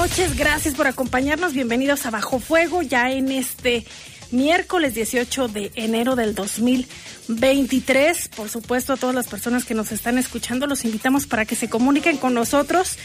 [0.00, 1.52] Noches, gracias por acompañarnos.
[1.52, 3.84] Bienvenidos a Bajo Fuego, ya en este
[4.30, 8.28] miércoles 18 de enero del 2023.
[8.28, 11.68] Por supuesto, a todas las personas que nos están escuchando, los invitamos para que se
[11.68, 12.96] comuniquen con nosotros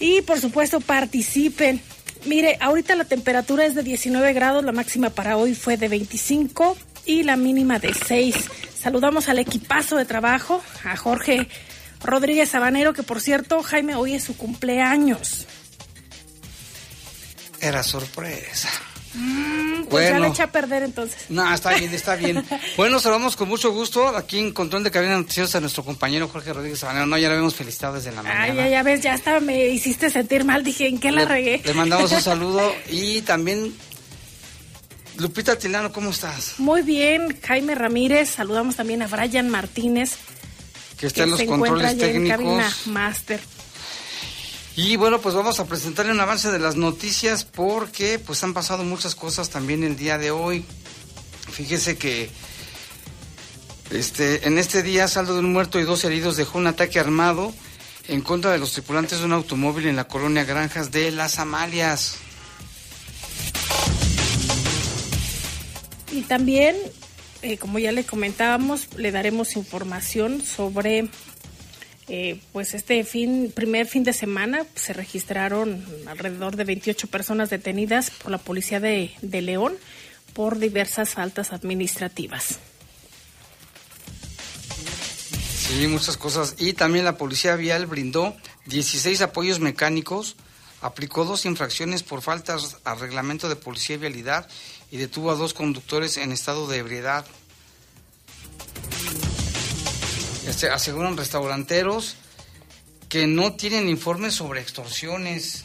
[0.00, 1.82] y, por supuesto, participen.
[2.24, 6.78] Mire, ahorita la temperatura es de 19 grados, la máxima para hoy fue de 25
[7.04, 8.34] y la mínima de 6.
[8.74, 11.46] Saludamos al equipazo de trabajo, a Jorge
[12.02, 15.46] Rodríguez Sabanero, que por cierto, Jaime, hoy es su cumpleaños.
[17.62, 18.68] Era sorpresa.
[19.14, 21.16] Mm, pues ya le eché a perder entonces.
[21.28, 22.44] No, está bien, está bien.
[22.76, 26.52] bueno, saludamos con mucho gusto aquí en Control de Cabina Noticias a nuestro compañero Jorge
[26.52, 27.06] Rodríguez Sabanero.
[27.06, 28.42] No, ya lo habíamos felicitado desde la mañana.
[28.42, 30.64] Ay, ya, ya ves, ya estaba, me hiciste sentir mal.
[30.64, 31.62] Dije, ¿en qué la regué?
[31.64, 33.72] Le mandamos un saludo y también
[35.18, 36.54] Lupita Tilano, ¿cómo estás?
[36.58, 38.30] Muy bien, Jaime Ramírez.
[38.30, 40.16] Saludamos también a Brian Martínez.
[40.98, 42.16] Que está en los controles técnicos.
[42.16, 43.40] En cabina Master.
[44.74, 48.84] Y bueno, pues vamos a presentarle un avance de las noticias porque pues han pasado
[48.84, 50.64] muchas cosas también el día de hoy.
[51.50, 52.30] Fíjese que
[53.90, 57.52] este, en este día, saldo de un muerto y dos heridos, dejó un ataque armado
[58.08, 62.16] en contra de los tripulantes de un automóvil en la colonia Granjas de Las Amalias.
[66.10, 66.76] Y también,
[67.42, 71.10] eh, como ya le comentábamos, le daremos información sobre
[72.08, 78.10] eh, pues este fin, primer fin de semana se registraron alrededor de 28 personas detenidas
[78.10, 79.74] por la policía de, de León
[80.34, 82.58] por diversas faltas administrativas.
[85.72, 86.56] Sí, muchas cosas.
[86.58, 88.36] Y también la policía vial brindó
[88.66, 90.36] 16 apoyos mecánicos,
[90.80, 94.48] aplicó dos infracciones por faltas al reglamento de policía y vialidad
[94.90, 97.24] y detuvo a dos conductores en estado de ebriedad.
[100.52, 102.16] Este, aseguran restauranteros
[103.08, 105.64] que no tienen informes sobre extorsiones.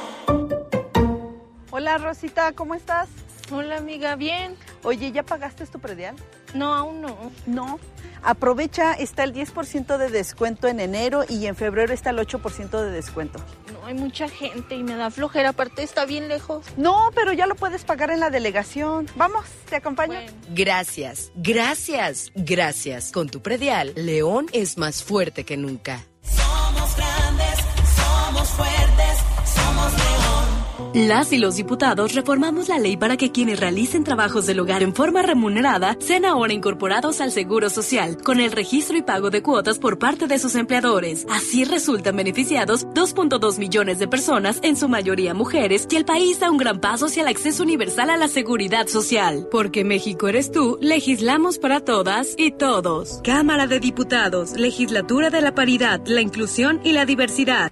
[1.77, 3.09] Hola Rosita, ¿cómo estás?
[3.51, 4.55] Hola amiga, bien.
[4.83, 6.15] Oye, ¿ya pagaste tu predial?
[6.53, 7.33] No, aún no.
[7.45, 7.81] No.
[8.23, 12.91] Aprovecha, está el 10% de descuento en enero y en febrero está el 8% de
[12.91, 13.39] descuento.
[13.73, 16.65] No, hay mucha gente y me da flojera, aparte está bien lejos.
[16.77, 19.07] No, pero ya lo puedes pagar en la delegación.
[19.17, 20.17] Vamos, te acompaño.
[20.51, 23.11] Gracias, gracias, gracias.
[23.11, 26.05] Con tu predial, León es más fuerte que nunca.
[26.21, 27.59] Somos grandes,
[27.97, 29.17] somos fuertes,
[29.53, 30.64] somos León.
[30.93, 34.93] Las y los diputados reformamos la ley para que quienes realicen trabajos del hogar en
[34.93, 39.79] forma remunerada sean ahora incorporados al Seguro Social, con el registro y pago de cuotas
[39.79, 41.25] por parte de sus empleadores.
[41.29, 46.51] Así resultan beneficiados 2.2 millones de personas, en su mayoría mujeres, y el país da
[46.51, 49.47] un gran paso hacia el acceso universal a la seguridad social.
[49.51, 53.19] Porque México eres tú, legislamos para todas y todos.
[53.23, 57.71] Cámara de Diputados, Legislatura de la Paridad, la Inclusión y la Diversidad.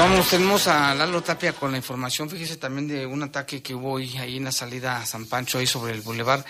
[0.00, 2.30] Vamos, tenemos a Lalo Tapia con la información.
[2.30, 5.66] Fíjese también de un ataque que hubo ahí en la salida a San Pancho, ahí
[5.66, 6.42] sobre el bulevar.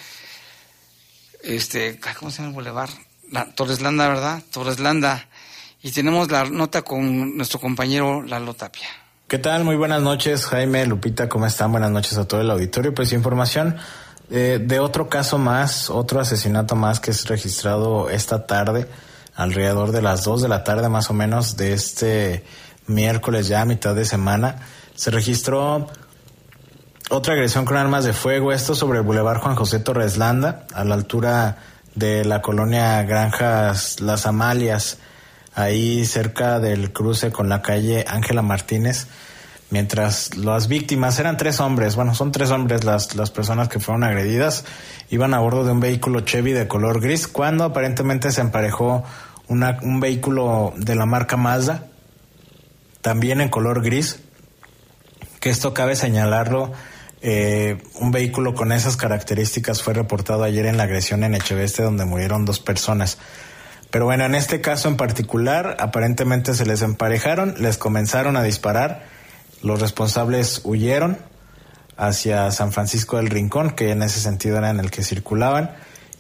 [1.43, 2.89] Este, ¿cómo se llama el bulevar?
[3.33, 4.43] La, Torreslanda, ¿verdad?
[4.53, 5.29] Torreslanda.
[5.83, 8.87] Y tenemos la nota con nuestro compañero Lalo Tapia.
[9.27, 9.65] ¿Qué tal?
[9.65, 11.73] Muy buenas noches, Jaime, Lupita, ¿cómo están?
[11.73, 12.95] Buenas noches a todo el auditorio.
[12.95, 13.77] Pues información
[14.31, 18.87] eh, de otro caso más, otro asesinato más que es registrado esta tarde,
[19.35, 22.45] alrededor de las 2 de la tarde más o menos de este
[22.91, 24.57] miércoles ya mitad de semana,
[24.95, 25.87] se registró
[27.09, 30.85] otra agresión con armas de fuego, esto sobre el Boulevard Juan José Torres Landa, a
[30.85, 31.57] la altura
[31.95, 34.99] de la colonia Granjas Las Amalias,
[35.55, 39.09] ahí cerca del cruce con la calle Ángela Martínez.
[39.71, 44.05] Mientras las víctimas eran tres hombres, bueno, son tres hombres las, las personas que fueron
[44.05, 44.65] agredidas,
[45.11, 49.05] iban a bordo de un vehículo Chevy de color gris, cuando aparentemente se emparejó
[49.49, 51.90] una, un vehículo de la marca Mazda,
[53.03, 54.21] también en color gris,
[55.41, 56.73] que esto cabe señalarlo,
[57.23, 62.07] eh, un vehículo con esas características fue reportado ayer en la agresión en Echeveste donde
[62.07, 63.19] murieron dos personas.
[63.91, 69.05] Pero bueno, en este caso en particular, aparentemente se les emparejaron, les comenzaron a disparar,
[69.63, 71.19] los responsables huyeron
[71.97, 75.73] hacia San Francisco del Rincón, que en ese sentido era en el que circulaban,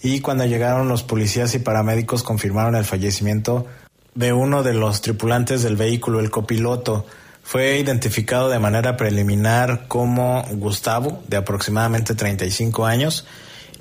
[0.03, 3.67] y cuando llegaron los policías y paramédicos confirmaron el fallecimiento
[4.15, 7.07] de uno de los tripulantes del vehículo, el copiloto.
[7.43, 13.27] Fue identificado de manera preliminar como Gustavo, de aproximadamente 35 años,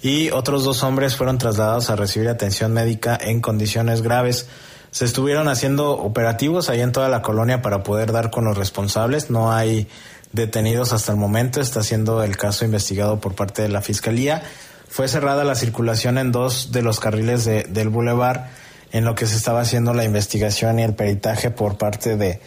[0.01, 4.47] y otros dos hombres fueron trasladados a recibir atención médica en condiciones graves
[4.91, 9.29] se estuvieron haciendo operativos ahí en toda la colonia para poder dar con los responsables.
[9.29, 9.87] No hay
[10.31, 11.61] detenidos hasta el momento.
[11.61, 14.41] Está siendo el caso investigado por parte de la Fiscalía.
[14.87, 18.49] Fue cerrada la circulación en dos de los carriles de, del bulevar
[18.91, 22.39] en lo que se estaba haciendo la investigación y el peritaje por parte de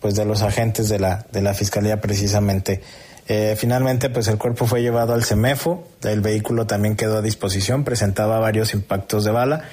[0.00, 2.82] pues de los agentes de la de la fiscalía precisamente.
[3.26, 7.84] Eh, finalmente pues el cuerpo fue llevado al CEMEFO el vehículo también quedó a disposición
[7.84, 9.64] presentaba varios impactos de bala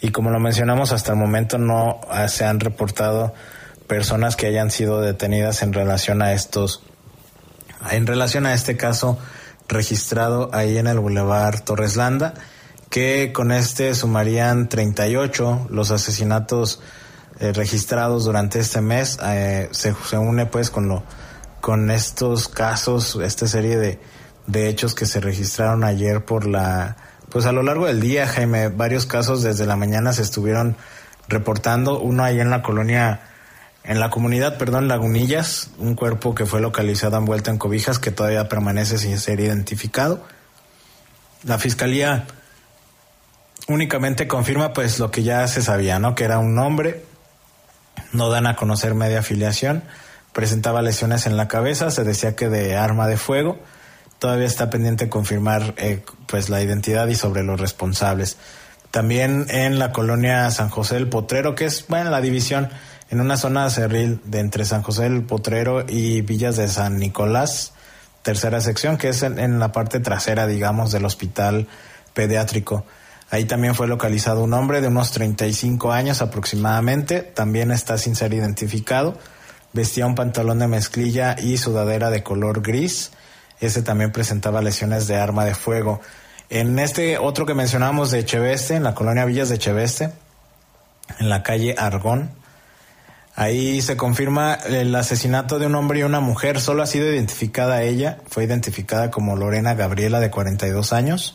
[0.00, 3.34] y como lo mencionamos hasta el momento no ah, se han reportado
[3.90, 6.80] personas que hayan sido detenidas en relación a estos,
[7.90, 9.18] en relación a este caso
[9.66, 12.34] registrado ahí en el Boulevard Torres Landa,
[12.90, 16.82] que con este sumarían 38 los asesinatos
[17.38, 19.18] eh, registrados durante este mes.
[19.22, 21.04] Eh, se, une pues con lo
[21.60, 24.00] con estos casos, esta serie de,
[24.46, 26.96] de hechos que se registraron ayer por la
[27.30, 30.76] pues a lo largo del día, Jaime, varios casos desde la mañana se estuvieron
[31.28, 33.20] reportando, uno ahí en la colonia
[33.84, 38.48] en la comunidad, perdón, Lagunillas, un cuerpo que fue localizado envuelto en cobijas que todavía
[38.48, 40.22] permanece sin ser identificado.
[41.44, 42.26] La fiscalía
[43.68, 46.14] únicamente confirma pues lo que ya se sabía, ¿no?
[46.14, 47.04] Que era un hombre,
[48.12, 49.84] no dan a conocer media afiliación,
[50.32, 53.58] presentaba lesiones en la cabeza, se decía que de arma de fuego,
[54.18, 58.36] todavía está pendiente confirmar eh, pues la identidad y sobre los responsables.
[58.90, 62.70] También en la colonia San José del Potrero, que es, bueno, la división
[63.10, 67.72] en una zona cerril de entre San José del Potrero y Villas de San Nicolás,
[68.22, 71.66] tercera sección, que es en, la parte trasera, digamos, del hospital
[72.14, 72.84] pediátrico.
[73.30, 78.34] Ahí también fue localizado un hombre de unos 35 años aproximadamente, también está sin ser
[78.34, 79.16] identificado.
[79.72, 83.12] Vestía un pantalón de mezclilla y sudadera de color gris.
[83.60, 86.00] Ese también presentaba lesiones de arma de fuego.
[86.48, 90.10] En este otro que mencionamos de Cheveste, en la colonia Villas de Cheveste,
[91.20, 92.30] en la calle Argón,
[93.36, 96.60] Ahí se confirma el asesinato de un hombre y una mujer.
[96.60, 98.18] Solo ha sido identificada ella.
[98.28, 101.34] Fue identificada como Lorena Gabriela, de 42 años.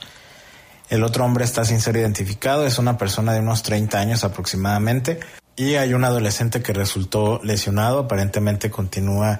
[0.89, 2.65] El otro hombre está sin ser identificado.
[2.65, 5.19] Es una persona de unos 30 años aproximadamente.
[5.55, 7.99] Y hay un adolescente que resultó lesionado.
[7.99, 9.39] Aparentemente continúa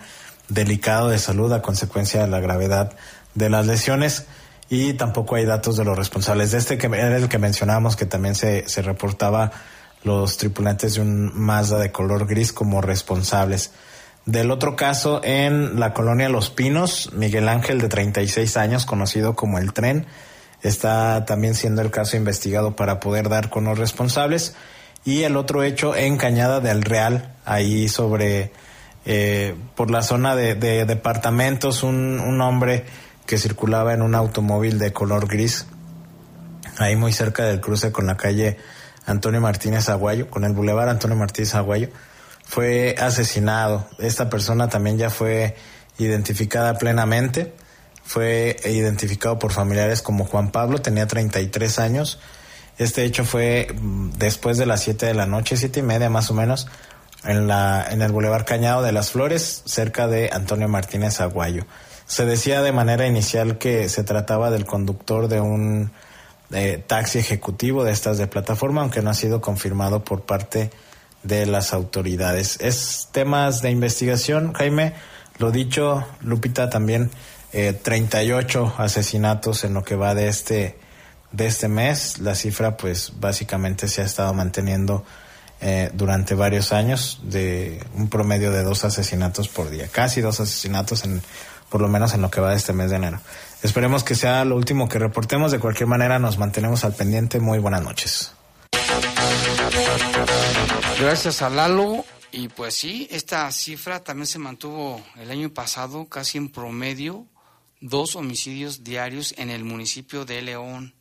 [0.50, 2.94] delicado de salud a consecuencia de la gravedad
[3.34, 4.26] de las lesiones.
[4.70, 6.52] Y tampoco hay datos de los responsables.
[6.52, 9.52] De este que era el que mencionábamos que también se, se reportaba
[10.04, 13.72] los tripulantes de un Mazda de color gris como responsables.
[14.26, 19.60] Del otro caso, en la colonia Los Pinos, Miguel Ángel, de 36 años, conocido como
[19.60, 20.08] el tren,
[20.68, 24.56] está también siendo el caso investigado para poder dar con los responsables.
[25.04, 28.52] Y el otro hecho en Cañada del Real, ahí sobre,
[29.06, 32.86] eh, por la zona de, de departamentos, un, un hombre
[33.26, 35.68] que circulaba en un automóvil de color gris,
[36.78, 38.58] ahí muy cerca del cruce con la calle
[39.06, 41.90] Antonio Martínez Aguayo, con el Boulevard Antonio Martínez Aguayo,
[42.44, 43.88] fue asesinado.
[44.00, 45.56] Esta persona también ya fue
[45.98, 47.54] identificada plenamente.
[48.06, 52.20] Fue identificado por familiares como Juan Pablo, tenía 33 años.
[52.78, 56.30] Este hecho fue mm, después de las 7 de la noche, siete y media más
[56.30, 56.68] o menos,
[57.24, 61.66] en, la, en el Boulevard Cañado de las Flores, cerca de Antonio Martínez Aguayo.
[62.06, 65.92] Se decía de manera inicial que se trataba del conductor de un
[66.50, 70.70] de taxi ejecutivo de estas de plataforma, aunque no ha sido confirmado por parte
[71.24, 72.60] de las autoridades.
[72.62, 74.94] Es temas de investigación, Jaime.
[75.40, 77.10] Lo dicho, Lupita también,
[77.58, 80.78] eh, 38 asesinatos en lo que va de este,
[81.32, 82.20] de este mes.
[82.20, 85.06] La cifra, pues, básicamente se ha estado manteniendo
[85.62, 91.06] eh, durante varios años de un promedio de dos asesinatos por día, casi dos asesinatos
[91.06, 91.22] en,
[91.70, 93.22] por lo menos en lo que va de este mes de enero.
[93.64, 95.54] Esperemos que sea lo último que reportemos.
[95.54, 97.40] De cualquier manera, nos mantenemos al pendiente.
[97.40, 98.34] Muy buenas noches.
[101.00, 102.04] Gracias a Lalo.
[102.34, 107.28] Y pues sí, esta cifra también se mantuvo el año pasado, casi en promedio,
[107.90, 110.94] dos homicidios diarios en el municipio de León.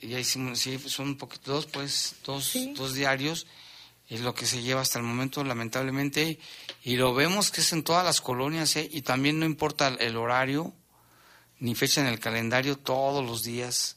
[0.00, 3.46] Y ahí sí, son un poquito, dos, pues, dos, dos diarios.
[4.08, 6.38] Es lo que se lleva hasta el momento, lamentablemente.
[6.82, 8.88] Y lo vemos que es en todas las colonias, ¿eh?
[8.90, 10.74] y también no importa el horario
[11.60, 13.96] ni fecha en el calendario, todos los días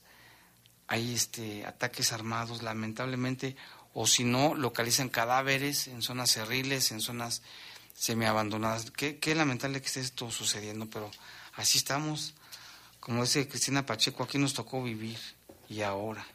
[0.87, 3.57] hay este ataques armados, lamentablemente,
[3.93, 7.41] o si no, localizan cadáveres en zonas cerriles, en zonas
[7.93, 8.91] semiabandonadas.
[8.91, 11.11] Qué, qué lamentable que esté esto sucediendo, pero
[11.57, 12.33] así estamos.
[13.01, 15.17] Como dice Cristina Pacheco, aquí nos tocó vivir
[15.69, 16.25] y ahora.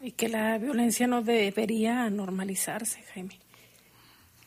[0.00, 3.38] Y que la violencia no debería normalizarse, Jaime.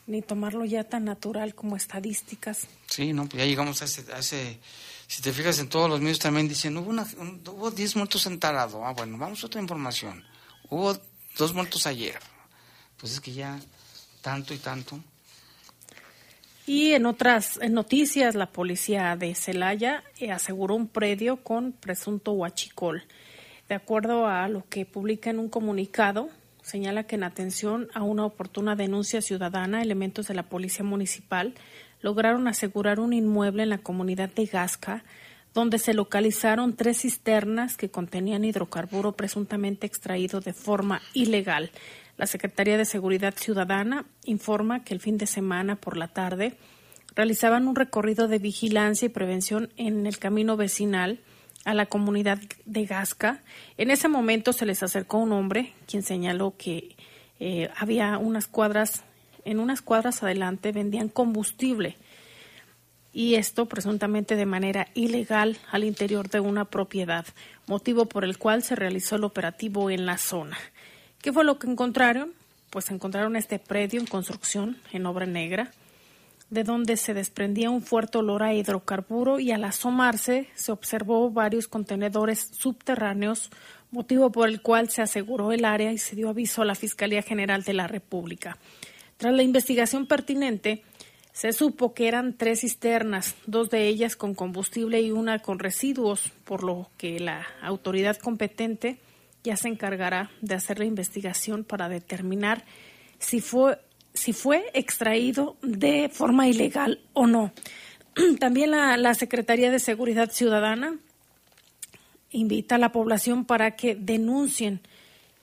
[0.06, 2.66] Ni tomarlo ya tan natural como estadísticas.
[2.88, 4.58] Sí, no, pues ya llegamos a ese, a ese
[5.12, 7.06] si te fijas en todos los medios también dicen, hubo, una,
[7.48, 8.82] hubo 10 muertos en Tarado.
[8.86, 10.24] Ah, bueno, vamos a otra información.
[10.70, 10.98] Hubo
[11.36, 12.18] dos muertos ayer.
[12.96, 13.60] Pues es que ya
[14.22, 14.98] tanto y tanto.
[16.74, 23.02] Y en otras noticias, la policía de Celaya eh, aseguró un predio con presunto huachicol.
[23.68, 26.30] De acuerdo a lo que publica en un comunicado,
[26.62, 31.52] señala que en atención a una oportuna denuncia ciudadana, elementos de la Policía Municipal
[32.00, 35.04] lograron asegurar un inmueble en la comunidad de Gasca,
[35.52, 41.70] donde se localizaron tres cisternas que contenían hidrocarburo presuntamente extraído de forma ilegal.
[42.22, 46.56] La Secretaría de Seguridad Ciudadana informa que el fin de semana por la tarde
[47.16, 51.18] realizaban un recorrido de vigilancia y prevención en el camino vecinal
[51.64, 53.42] a la comunidad de Gasca.
[53.76, 56.94] En ese momento se les acercó un hombre quien señaló que
[57.40, 59.02] eh, había unas cuadras,
[59.44, 61.96] en unas cuadras adelante vendían combustible
[63.12, 67.26] y esto presuntamente de manera ilegal al interior de una propiedad,
[67.66, 70.56] motivo por el cual se realizó el operativo en la zona.
[71.22, 72.32] ¿Qué fue lo que encontraron?
[72.68, 75.70] Pues encontraron este predio en construcción en obra negra,
[76.50, 81.68] de donde se desprendía un fuerte olor a hidrocarburo y al asomarse se observó varios
[81.68, 83.50] contenedores subterráneos,
[83.92, 87.22] motivo por el cual se aseguró el área y se dio aviso a la Fiscalía
[87.22, 88.58] General de la República.
[89.16, 90.82] Tras la investigación pertinente,
[91.32, 96.32] se supo que eran tres cisternas, dos de ellas con combustible y una con residuos,
[96.42, 98.98] por lo que la autoridad competente
[99.44, 102.64] ya se encargará de hacer la investigación para determinar
[103.18, 103.78] si fue,
[104.14, 107.52] si fue extraído de forma ilegal o no.
[108.40, 110.96] También la, la Secretaría de Seguridad Ciudadana
[112.30, 114.80] invita a la población para que denuncien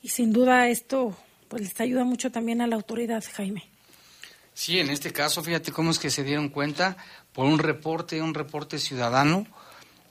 [0.02, 1.16] y sin duda esto
[1.50, 3.68] pues les ayuda mucho también a la autoridad, Jaime.
[4.54, 6.96] Sí, en este caso, fíjate cómo es que se dieron cuenta
[7.34, 9.48] por un reporte, un reporte ciudadano,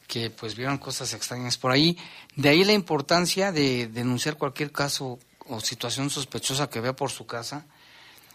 [0.09, 1.97] que pues vieron cosas extrañas por ahí.
[2.35, 7.27] De ahí la importancia de denunciar cualquier caso o situación sospechosa que vea por su
[7.27, 7.67] casa.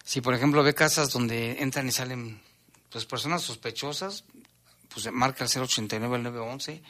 [0.05, 2.39] Si, por ejemplo, ve casas donde entran y salen
[2.89, 4.23] pues personas sospechosas,
[4.93, 6.83] pues marca el 089 el 911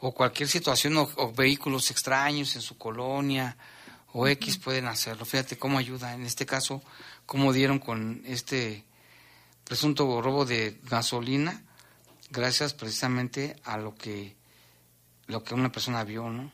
[0.00, 3.56] o cualquier situación o, o vehículos extraños en su colonia
[4.14, 5.26] o X pueden hacerlo.
[5.26, 6.82] Fíjate cómo ayuda en este caso
[7.26, 8.84] cómo dieron con este
[9.64, 11.62] presunto robo de gasolina
[12.32, 14.34] gracias precisamente a lo que
[15.26, 16.50] lo que una persona vio, ¿no?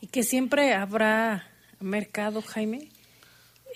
[0.00, 1.48] Y que siempre habrá
[1.80, 2.90] mercado, Jaime,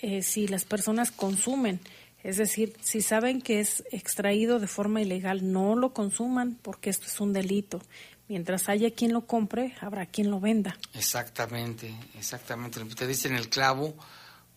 [0.01, 1.79] eh, si las personas consumen.
[2.23, 7.07] Es decir, si saben que es extraído de forma ilegal, no lo consuman porque esto
[7.07, 7.81] es un delito.
[8.27, 10.77] Mientras haya quien lo compre, habrá quien lo venda.
[10.93, 12.83] Exactamente, exactamente.
[12.95, 13.95] Te dicen el clavo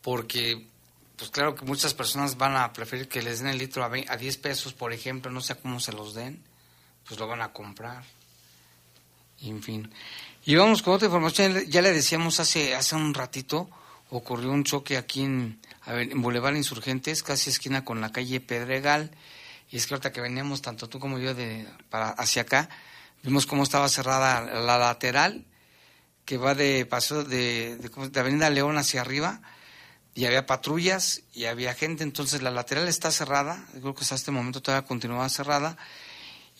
[0.02, 0.66] porque
[1.16, 4.36] pues claro que muchas personas van a preferir que les den el litro a, 10
[4.38, 6.42] pesos, por ejemplo, no sé cómo se los den,
[7.06, 8.04] pues lo van a comprar.
[9.40, 9.92] En fin.
[10.44, 11.64] Y vamos con otra información.
[11.66, 13.68] Ya le decíamos hace, hace un ratito,
[14.10, 15.60] ocurrió un choque aquí en,
[16.14, 19.10] Boulevard Insurgentes, casi esquina con la calle Pedregal.
[19.70, 22.68] Y es que ahorita que veníamos, tanto tú como yo, de, para, hacia acá,
[23.22, 25.44] vimos cómo estaba cerrada la lateral,
[26.24, 29.40] que va de paso de, de, de Avenida León hacia arriba
[30.14, 34.30] y había patrullas y había gente, entonces la lateral está cerrada, creo que hasta este
[34.30, 35.76] momento todavía continuaba cerrada,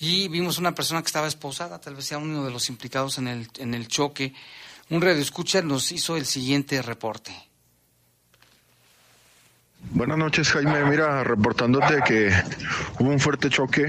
[0.03, 3.29] y vimos una persona que estaba esposada, tal vez sea uno de los implicados en
[3.29, 4.35] el, en el choque.
[4.91, 7.33] Un radio escucha nos hizo el siguiente reporte.
[9.93, 10.85] Buenas noches, Jaime.
[10.87, 12.33] Mira, reportándote que
[12.99, 13.87] hubo un fuerte choque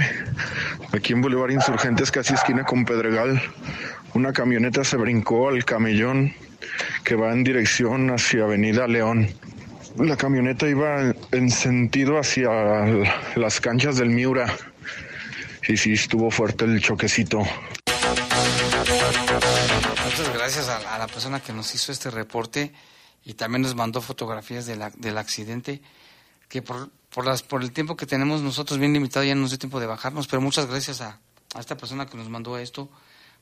[0.92, 3.42] aquí en Boulevard Insurgentes, casi esquina con Pedregal.
[4.14, 6.32] Una camioneta se brincó al camellón
[7.04, 9.30] que va en dirección hacia Avenida León.
[9.98, 12.86] La camioneta iba en sentido hacia
[13.36, 14.56] las canchas del Miura.
[15.68, 17.40] Y sí, estuvo fuerte el choquecito.
[20.06, 22.74] Muchas gracias a, la persona que nos hizo este reporte
[23.24, 25.82] y también nos mandó fotografías de la, del accidente,
[26.50, 29.52] que por, por, las, por el tiempo que tenemos nosotros bien limitado ya no nos
[29.52, 31.20] dio tiempo de bajarnos, pero muchas gracias a,
[31.56, 32.90] a esta persona que nos mandó esto.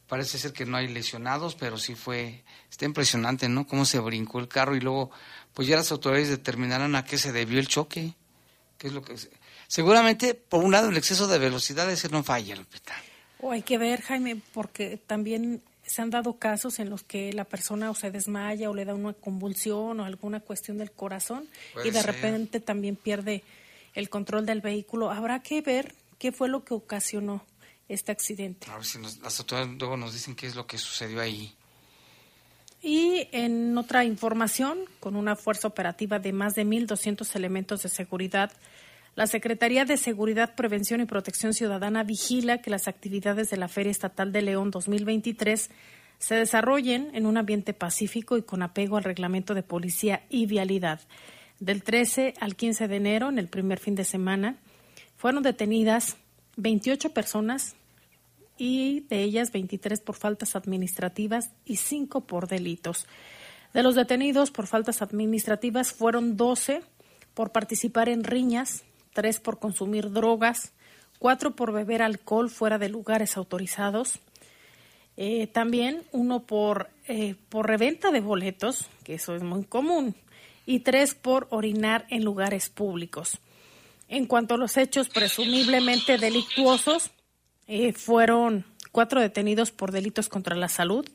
[0.07, 3.65] Parece ser que no hay lesionados, pero sí fue, está impresionante, ¿no?
[3.65, 5.09] Cómo se brincó el carro y luego,
[5.53, 8.13] pues ya las autoridades determinarán a qué se debió el choque.
[8.77, 9.15] ¿Qué es lo que
[9.71, 12.93] Seguramente, por un lado, el exceso de velocidad ese no falla, Lupita.
[13.39, 17.45] O hay que ver, Jaime, porque también se han dado casos en los que la
[17.45, 21.87] persona o se desmaya o le da una convulsión o alguna cuestión del corazón Puede
[21.87, 22.13] y de ser.
[22.15, 23.43] repente también pierde
[23.95, 25.09] el control del vehículo.
[25.09, 27.41] Habrá que ver qué fue lo que ocasionó
[27.87, 28.69] este accidente.
[28.69, 31.55] A ver si nos- las autoridades luego nos dicen qué es lo que sucedió ahí.
[32.81, 38.51] Y en otra información, con una fuerza operativa de más de 1.200 elementos de seguridad,
[39.15, 43.91] la Secretaría de Seguridad, Prevención y Protección Ciudadana vigila que las actividades de la Feria
[43.91, 45.69] Estatal de León 2023
[46.17, 51.01] se desarrollen en un ambiente pacífico y con apego al reglamento de policía y vialidad.
[51.59, 54.55] Del 13 al 15 de enero, en el primer fin de semana,
[55.17, 56.15] fueron detenidas
[56.55, 57.75] 28 personas
[58.57, 63.07] y de ellas 23 por faltas administrativas y 5 por delitos.
[63.73, 66.81] De los detenidos por faltas administrativas fueron 12
[67.33, 70.73] por participar en riñas, 3 por consumir drogas,
[71.19, 74.19] 4 por beber alcohol fuera de lugares autorizados,
[75.17, 80.15] eh, también uno por, eh, por reventa de boletos, que eso es muy común,
[80.65, 83.39] y tres por orinar en lugares públicos.
[84.07, 87.11] En cuanto a los hechos presumiblemente delictuosos,
[87.67, 91.07] eh, fueron cuatro detenidos por delitos contra la salud,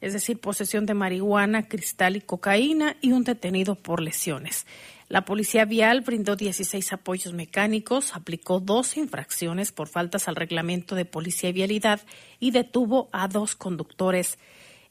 [0.00, 4.66] es decir, posesión de marihuana, cristal y cocaína, y un detenido por lesiones.
[5.08, 11.04] La policía vial brindó 16 apoyos mecánicos, aplicó dos infracciones por faltas al reglamento de
[11.04, 12.00] policía y vialidad
[12.40, 14.38] y detuvo a dos conductores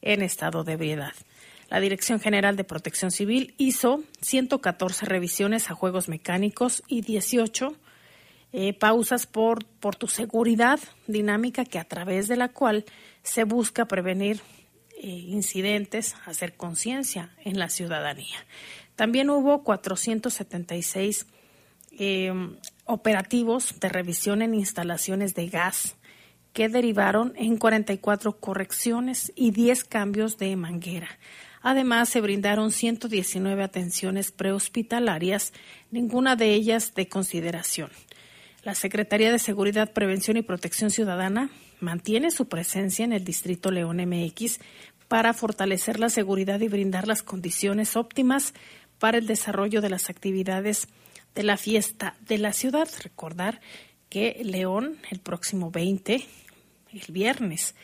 [0.01, 1.13] en estado de ebriedad.
[1.69, 7.75] La Dirección General de Protección Civil hizo 114 revisiones a juegos mecánicos y 18
[8.51, 12.85] eh, pausas por, por tu seguridad dinámica que a través de la cual
[13.23, 14.41] se busca prevenir
[15.01, 18.45] eh, incidentes, hacer conciencia en la ciudadanía.
[18.95, 21.27] También hubo 476
[21.91, 25.95] em, operativos de revisión en instalaciones de gas
[26.53, 31.09] que derivaron en 44 correcciones y 10 cambios de manguera.
[31.61, 35.53] Además, se brindaron 119 atenciones prehospitalarias,
[35.91, 37.89] ninguna de ellas de consideración.
[38.63, 43.97] La Secretaría de Seguridad, Prevención y Protección Ciudadana mantiene su presencia en el Distrito León
[43.97, 44.59] MX
[45.07, 48.53] para fortalecer la seguridad y brindar las condiciones óptimas
[49.03, 50.87] para el desarrollo de las actividades
[51.35, 52.87] de la fiesta de la ciudad.
[53.03, 53.59] Recordar
[54.07, 56.25] que León el próximo 20,
[56.93, 57.75] el viernes,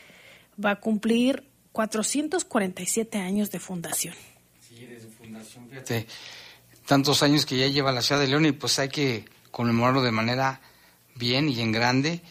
[0.64, 4.14] va a cumplir 447 años de fundación.
[4.66, 6.06] Sí, de fundación, fíjate,
[6.86, 10.12] tantos años que ya lleva la ciudad de León y pues hay que conmemorarlo de
[10.12, 10.62] manera
[11.16, 12.22] bien y en grande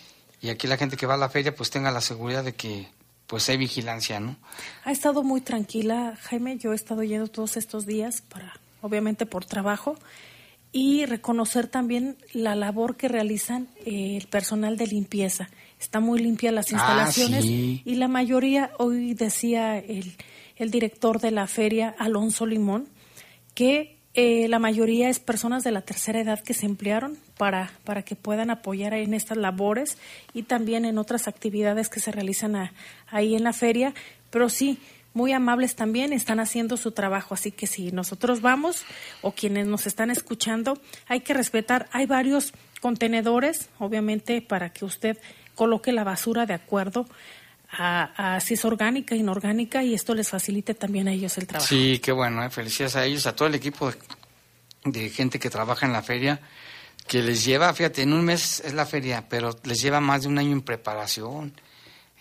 [0.42, 2.88] y aquí la gente que va a la feria pues tenga la seguridad de que
[3.28, 4.36] pues hay vigilancia, ¿no?
[4.84, 9.46] Ha estado muy tranquila, Jaime, yo he estado yendo todos estos días para obviamente por
[9.46, 9.96] trabajo,
[10.72, 15.50] y reconocer también la labor que realizan eh, el personal de limpieza.
[15.80, 20.16] Está muy limpia las ah, instalaciones y la mayoría, hoy decía el,
[20.58, 22.88] el, director de la feria, Alonso Limón,
[23.56, 28.04] que eh, la mayoría es personas de la tercera edad que se emplearon para, para
[28.04, 29.98] que puedan apoyar en estas labores
[30.34, 32.72] y también en otras actividades que se realizan
[33.08, 33.94] ahí en la feria.
[34.30, 34.80] Pero sí,
[35.20, 37.34] muy amables también, están haciendo su trabajo.
[37.34, 38.84] Así que si nosotros vamos
[39.22, 41.90] o quienes nos están escuchando, hay que respetar.
[41.92, 45.18] Hay varios contenedores, obviamente, para que usted
[45.56, 47.06] coloque la basura de acuerdo
[47.70, 51.68] a, si es orgánica, inorgánica, y esto les facilite también a ellos el trabajo.
[51.68, 52.50] Sí, qué bueno, ¿eh?
[52.50, 53.98] felicidades a ellos, a todo el equipo de,
[54.86, 56.40] de gente que trabaja en la feria,
[57.08, 60.30] que les lleva, fíjate, en un mes es la feria, pero les lleva más de
[60.30, 61.54] un año en preparación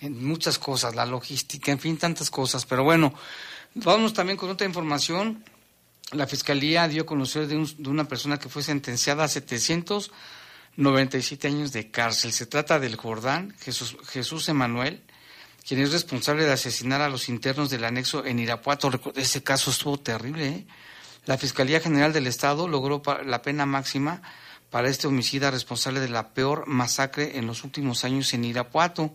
[0.01, 2.67] en muchas cosas, la logística, en fin, tantas cosas.
[2.67, 3.15] Pero bueno,
[3.75, 5.45] vamos también con otra información.
[6.13, 7.57] La Fiscalía dio a conocer de,
[7.89, 12.33] una persona que fue sentenciada a 797 años de cárcel.
[12.33, 15.03] Se trata del Jordán, Jesús, Jesús Emanuel,
[15.67, 18.91] quien es responsable de asesinar a los internos del anexo en Irapuato.
[19.17, 20.49] Ese caso estuvo terrible.
[20.49, 20.67] ¿eh?
[21.27, 24.23] La Fiscalía General del Estado logró la pena máxima
[24.71, 29.13] para este homicida responsable de la peor masacre en los últimos años en Irapuato.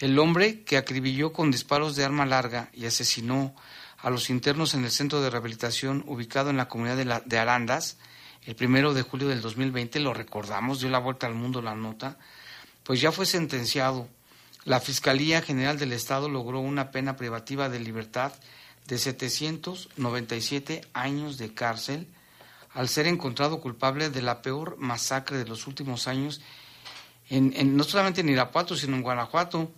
[0.00, 3.54] El hombre que acribilló con disparos de arma larga y asesinó
[3.98, 7.96] a los internos en el centro de rehabilitación ubicado en la comunidad de, de Arandas,
[8.44, 12.18] el primero de julio del 2020, lo recordamos, dio la vuelta al mundo la nota,
[12.84, 14.08] pues ya fue sentenciado.
[14.64, 18.32] La Fiscalía General del Estado logró una pena privativa de libertad
[18.86, 22.06] de 797 años de cárcel
[22.72, 26.40] al ser encontrado culpable de la peor masacre de los últimos años,
[27.28, 29.72] en, no solamente en Irapuato, sino en Guanajuato.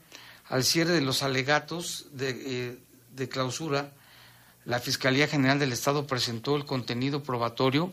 [0.48, 2.78] Al cierre de los alegatos eh,
[3.14, 3.92] de, clausura,
[4.64, 7.90] la Fiscalía General del Estado presentó el contenido probatorio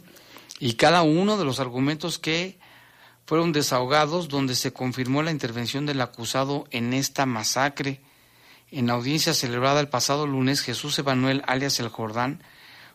[0.60, 2.58] y cada uno de los argumentos que
[3.26, 8.02] fueron desahogados donde se confirmó la intervención del acusado en esta masacre.
[8.72, 12.42] En la audiencia celebrada el pasado lunes, Jesús Emanuel, alias El Jordán,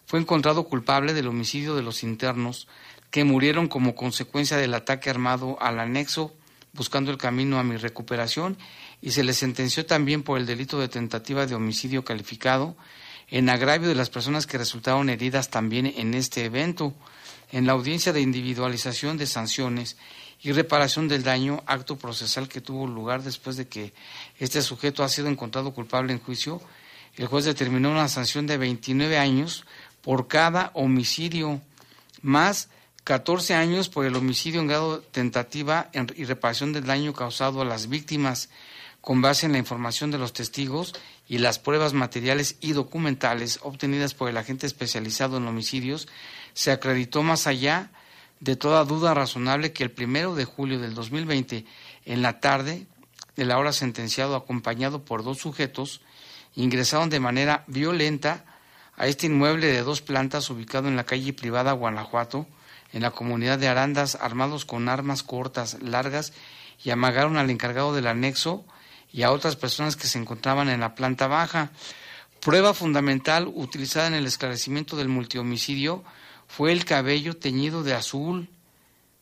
[0.06, 2.66] fue encontrado culpable del homicidio de los internos
[3.10, 6.34] que murieron como consecuencia del ataque armado al anexo
[6.72, 8.56] buscando el camino a mi recuperación
[9.02, 12.76] y se le sentenció también por el delito de tentativa de homicidio calificado
[13.28, 16.94] en agravio de las personas que resultaron heridas también en este evento.
[17.52, 19.96] En la audiencia de individualización de sanciones
[20.42, 23.92] y reparación del daño, acto procesal que tuvo lugar después de que
[24.38, 26.60] este sujeto ha sido encontrado culpable en juicio,
[27.16, 29.64] el juez determinó una sanción de 29 años
[30.00, 31.60] por cada homicidio,
[32.22, 32.68] más
[33.04, 37.88] 14 años por el homicidio en grado tentativa y reparación del daño causado a las
[37.88, 38.48] víctimas
[39.00, 40.94] con base en la información de los testigos
[41.28, 46.08] y las pruebas materiales y documentales obtenidas por el agente especializado en homicidios,
[46.52, 47.90] se acreditó más allá
[48.40, 51.64] de toda duda razonable que el primero de julio del 2020,
[52.04, 52.86] en la tarde,
[53.36, 56.00] el ahora sentenciado, acompañado por dos sujetos,
[56.54, 58.44] ingresaron de manera violenta
[58.96, 62.46] a este inmueble de dos plantas ubicado en la calle privada Guanajuato,
[62.92, 66.32] en la comunidad de Arandas, armados con armas cortas, largas,
[66.82, 68.64] y amagaron al encargado del anexo
[69.12, 71.70] y a otras personas que se encontraban en la planta baja.
[72.40, 76.04] Prueba fundamental utilizada en el esclarecimiento del multihomicidio
[76.48, 78.48] fue el cabello teñido de azul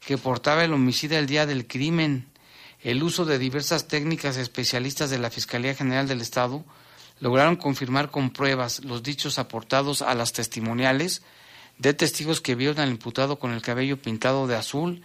[0.01, 2.29] que portaba el homicida el día del crimen.
[2.81, 6.65] El uso de diversas técnicas especialistas de la Fiscalía General del Estado
[7.21, 11.23] lograron confirmar con pruebas los dichos aportados a las testimoniales
[11.79, 15.03] de testigos que vieron al imputado con el cabello pintado de azul.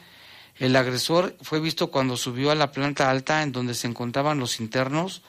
[0.57, 4.59] El agresor fue visto cuando subió a la planta alta en donde se encontraban los
[4.59, 5.23] internos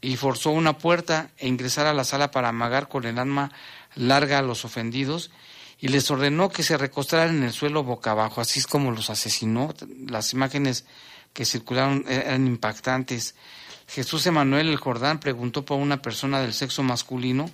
[0.00, 3.52] y forzó una puerta e ingresar a la sala para amagar con el arma
[3.94, 5.30] larga a los ofendidos
[5.80, 9.10] y les ordenó que se recostaran en el suelo boca abajo, así es como los
[9.10, 9.72] asesinó.
[10.08, 10.84] Las imágenes
[11.32, 13.36] que circularon eran impactantes.
[13.86, 17.48] Jesús Emanuel el Jordán preguntó por una persona del sexo masculino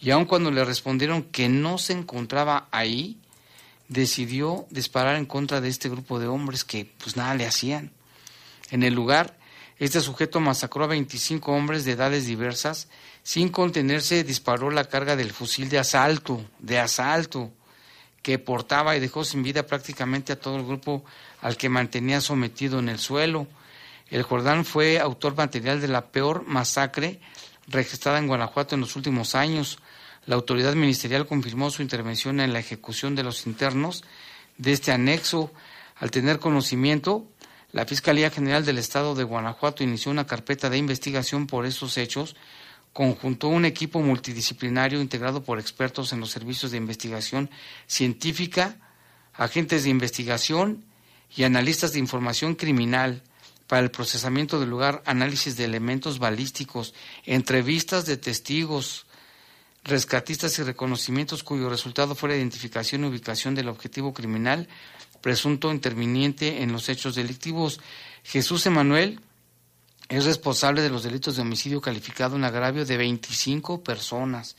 [0.00, 3.18] y aun cuando le respondieron que no se encontraba ahí,
[3.88, 7.92] decidió disparar en contra de este grupo de hombres que pues nada le hacían.
[8.70, 9.38] En el lugar,
[9.78, 12.88] este sujeto masacró a 25 hombres de edades diversas.
[13.22, 17.52] Sin contenerse, disparó la carga del fusil de asalto, de asalto,
[18.22, 21.04] que portaba y dejó sin vida prácticamente a todo el grupo
[21.40, 23.46] al que mantenía sometido en el suelo.
[24.10, 27.20] El Jordán fue autor material de la peor masacre
[27.68, 29.78] registrada en Guanajuato en los últimos años.
[30.28, 34.04] La autoridad ministerial confirmó su intervención en la ejecución de los internos
[34.58, 35.50] de este anexo.
[35.96, 37.26] Al tener conocimiento,
[37.72, 42.36] la Fiscalía General del Estado de Guanajuato inició una carpeta de investigación por estos hechos,
[42.92, 47.48] conjuntó un equipo multidisciplinario integrado por expertos en los servicios de investigación
[47.86, 48.76] científica,
[49.32, 50.84] agentes de investigación
[51.34, 53.22] y analistas de información criminal
[53.66, 56.92] para el procesamiento del lugar, análisis de elementos balísticos,
[57.24, 59.06] entrevistas de testigos,
[59.84, 64.68] rescatistas y reconocimientos cuyo resultado fue la identificación y ubicación del objetivo criminal
[65.20, 67.80] presunto interviniente en los hechos delictivos.
[68.22, 69.20] Jesús Emanuel
[70.08, 74.56] es responsable de los delitos de homicidio calificado en agravio de 25 personas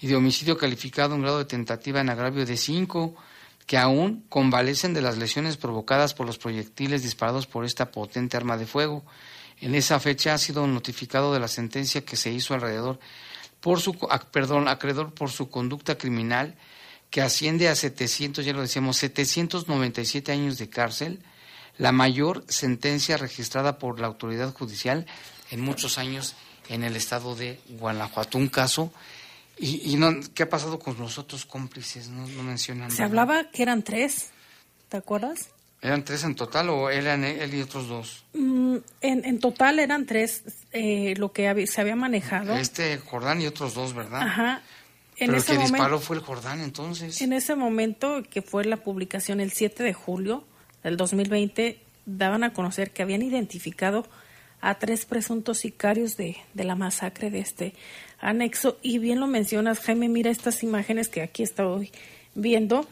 [0.00, 3.14] y de homicidio calificado en grado de tentativa en agravio de 5
[3.66, 8.56] que aún convalecen de las lesiones provocadas por los proyectiles disparados por esta potente arma
[8.56, 9.04] de fuego.
[9.60, 12.98] En esa fecha ha sido notificado de la sentencia que se hizo alrededor
[13.62, 13.96] por su
[14.30, 16.56] perdón, acreedor por su conducta criminal
[17.08, 21.22] que asciende a 700, ya lo decíamos, 797 años de cárcel,
[21.78, 25.06] la mayor sentencia registrada por la autoridad judicial
[25.50, 26.34] en muchos años
[26.68, 28.36] en el estado de Guanajuato.
[28.36, 28.92] Un caso
[29.58, 32.08] ¿Y, no, qué ha pasado con los otros cómplices?
[32.08, 32.90] No, no mencionan.
[32.90, 34.30] Se hablaba que eran tres,
[34.88, 35.50] ¿te acuerdas?
[35.82, 38.24] ¿Eran tres en total o eran él y otros dos?
[38.34, 42.54] Mm, en, en, total eran tres eh, lo que se había manejado.
[42.54, 44.22] Este Jordán y otros dos, ¿verdad?
[44.22, 44.62] Ajá.
[45.16, 47.20] En Pero el que disparó fue el Jordán entonces.
[47.20, 50.44] En ese momento, que fue la publicación el 7 de julio
[50.84, 54.06] del 2020, daban a conocer que habían identificado
[54.60, 57.74] a tres presuntos sicarios de, de la masacre de este
[58.20, 58.78] anexo.
[58.82, 61.90] Y bien lo mencionas, Jaime, mira estas imágenes que aquí estoy
[62.34, 62.86] viendo,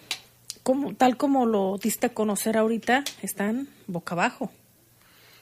[0.62, 4.50] como, tal como lo diste a conocer ahorita, están boca abajo.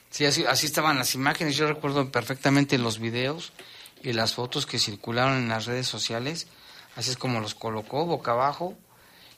[0.09, 1.55] Sí, así, estaban las imágenes.
[1.55, 3.53] Yo recuerdo perfectamente los videos
[4.01, 6.47] y las fotos que circularon en las redes sociales.
[6.95, 8.75] Así es como los colocó boca abajo,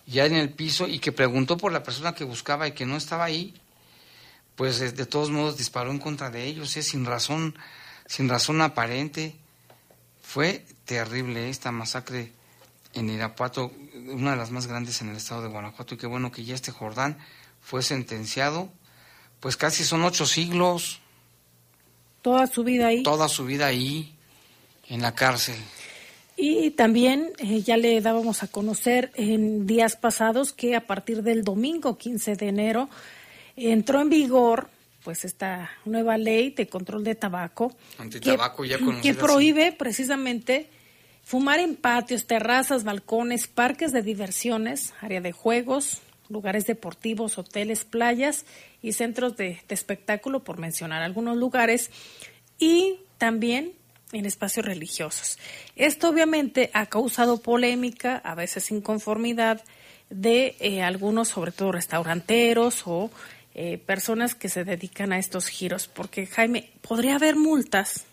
[0.05, 2.95] ya en el piso, y que preguntó por la persona que buscaba y que no
[2.95, 3.53] estaba ahí.
[4.55, 6.83] Pues de todos modos disparó en contra de ellos, ¿eh?
[6.83, 7.55] sin razón,
[8.05, 9.35] sin razón aparente.
[10.21, 12.31] Fue terrible esta masacre
[12.93, 13.71] en Irapuato,
[14.07, 16.55] una de las más grandes en el estado de Guanajuato, y qué bueno que ya
[16.55, 17.17] este Jordán
[17.61, 18.69] fue sentenciado,
[19.39, 20.99] pues casi son ocho siglos.
[22.21, 23.03] Toda su vida ahí.
[23.03, 24.15] Toda su vida ahí,
[24.87, 25.55] en la cárcel.
[26.37, 31.43] Y también eh, ya le dábamos a conocer en días pasados que a partir del
[31.43, 32.89] domingo 15 de enero
[33.55, 34.69] entró en vigor
[35.03, 37.75] pues esta nueva ley de control de tabaco
[39.01, 40.69] que, prohíbe precisamente
[41.23, 48.45] fumar en patios, terrazas, balcones, parques de diversiones, área de juegos, lugares deportivos, hoteles, playas
[48.81, 51.91] y centros de, espectáculo, por mencionar algunos lugares,
[52.57, 53.73] y también
[54.11, 55.37] en espacios religiosos.
[55.75, 59.61] Esto obviamente ha causado polémica, a veces inconformidad
[60.09, 63.09] de eh, algunos, sobre todo restauranteros o
[63.53, 68.05] eh, personas que se dedican a estos giros, porque Jaime, podría haber multas.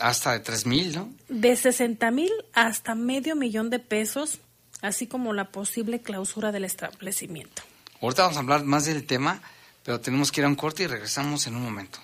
[0.00, 1.12] Hasta de tres mil, ¿no?
[1.28, 4.38] De 60 mil hasta medio millón de pesos,
[4.80, 7.62] así como la posible clausura del establecimiento.
[8.00, 9.42] Ahorita vamos a hablar más del tema,
[9.84, 11.98] pero tenemos que ir a un corte y regresamos en un momento.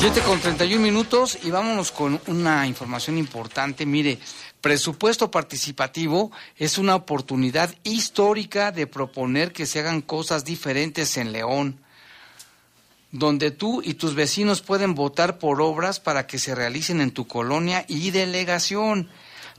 [0.00, 3.84] 7 con 31 minutos y vámonos con una información importante.
[3.84, 4.18] Mire,
[4.60, 11.80] presupuesto participativo es una oportunidad histórica de proponer que se hagan cosas diferentes en León,
[13.10, 17.26] donde tú y tus vecinos pueden votar por obras para que se realicen en tu
[17.26, 19.08] colonia y delegación.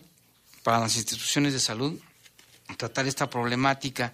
[0.62, 2.00] para las instituciones de salud
[2.76, 4.12] tratar esta problemática.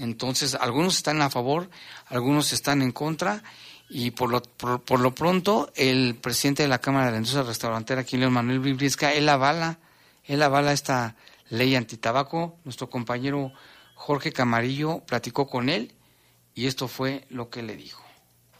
[0.00, 1.68] Entonces, algunos están a favor,
[2.06, 3.42] algunos están en contra,
[3.88, 8.00] y por lo, por, lo pronto, el presidente de la Cámara de la Industria Restaurantera,
[8.00, 9.78] aquí León Manuel Vibrisca, él avala,
[10.24, 11.16] él avala esta
[11.50, 12.56] ley antitabaco.
[12.64, 13.52] Nuestro compañero
[13.94, 15.92] Jorge Camarillo platicó con él
[16.54, 18.09] y esto fue lo que le dijo.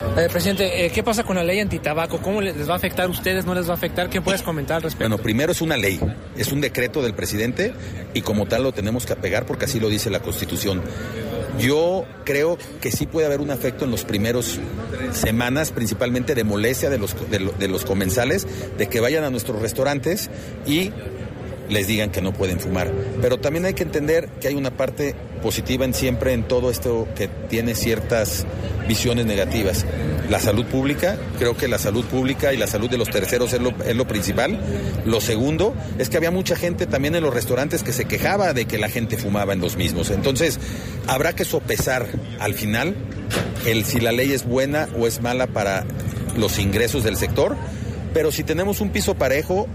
[0.01, 2.23] Eh, presidente, eh, ¿qué pasa con la ley antitabaco?
[2.23, 3.45] ¿Cómo les va a afectar a ustedes?
[3.45, 4.09] ¿No les va a afectar?
[4.09, 5.09] ¿Qué puedes comentar al respecto?
[5.09, 6.01] Bueno, primero es una ley,
[6.37, 7.75] es un decreto del presidente
[8.15, 10.83] y como tal lo tenemos que apegar porque así lo dice la Constitución.
[11.59, 14.59] Yo creo que sí puede haber un efecto en los primeros
[15.13, 18.47] semanas, principalmente de molestia de los, de los comensales,
[18.79, 20.31] de que vayan a nuestros restaurantes
[20.67, 20.93] y
[21.71, 22.93] les digan que no pueden fumar.
[23.23, 27.09] Pero también hay que entender que hay una parte positiva en siempre en todo esto
[27.17, 28.45] que tiene ciertas
[28.87, 29.87] visiones negativas.
[30.29, 33.61] La salud pública, creo que la salud pública y la salud de los terceros es
[33.61, 34.59] lo, es lo principal.
[35.05, 38.67] Lo segundo es que había mucha gente también en los restaurantes que se quejaba de
[38.67, 40.11] que la gente fumaba en los mismos.
[40.11, 40.59] Entonces,
[41.07, 42.07] habrá que sopesar
[42.39, 42.95] al final
[43.67, 45.85] el si la ley es buena o es mala para
[46.37, 47.57] los ingresos del sector.
[48.13, 49.69] Pero si tenemos un piso parejo,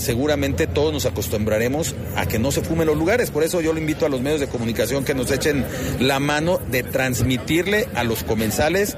[0.00, 3.30] seguramente todos nos acostumbraremos a que no se fume en los lugares.
[3.30, 5.64] Por eso yo le invito a los medios de comunicación que nos echen
[6.00, 8.96] la mano de transmitirle a los comensales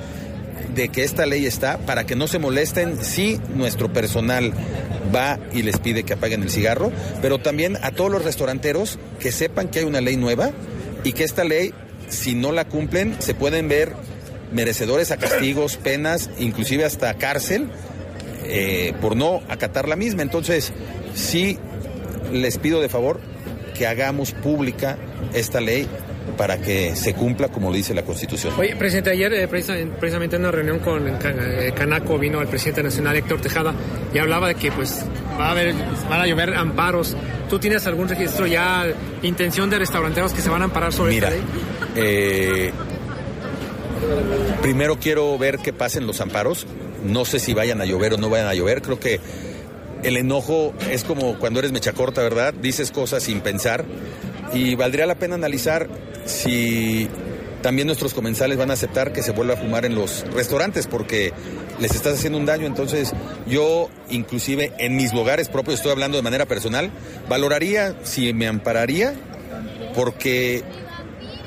[0.74, 4.52] de que esta ley está para que no se molesten si nuestro personal
[5.14, 9.32] va y les pide que apaguen el cigarro, pero también a todos los restauranteros que
[9.32, 10.50] sepan que hay una ley nueva
[11.04, 11.74] y que esta ley,
[12.08, 13.92] si no la cumplen, se pueden ver
[14.52, 17.68] merecedores a castigos, penas, inclusive hasta cárcel
[18.44, 20.22] eh, por no acatar la misma.
[20.22, 20.72] Entonces,
[21.14, 21.58] sí
[22.32, 23.20] les pido de favor
[23.74, 24.98] que hagamos pública
[25.32, 25.86] esta ley
[26.36, 28.54] para que se cumpla como lo dice la Constitución.
[28.58, 33.16] Oye, presidente, ayer eh, precisamente en una reunión con eh, Canaco vino el presidente nacional
[33.16, 33.74] Héctor Tejada
[34.14, 35.04] y hablaba de que pues
[35.38, 35.74] va a haber,
[36.08, 37.16] van a llover amparos.
[37.50, 38.86] ¿Tú tienes algún registro ya,
[39.22, 41.42] intención de restauranteros que se van a amparar sobre esta ley?
[44.62, 46.66] primero quiero ver qué pasen los amparos.
[47.04, 48.82] No sé si vayan a llover o no vayan a llover.
[48.82, 49.20] Creo que
[50.02, 52.54] el enojo es como cuando eres mecha corta, ¿verdad?
[52.54, 53.84] Dices cosas sin pensar.
[54.52, 55.88] Y valdría la pena analizar
[56.26, 57.08] si
[57.62, 61.32] también nuestros comensales van a aceptar que se vuelva a fumar en los restaurantes, porque
[61.80, 62.66] les estás haciendo un daño.
[62.66, 63.12] Entonces,
[63.46, 66.90] yo, inclusive en mis lugares propios, estoy hablando de manera personal,
[67.28, 69.14] valoraría si me ampararía,
[69.94, 70.62] porque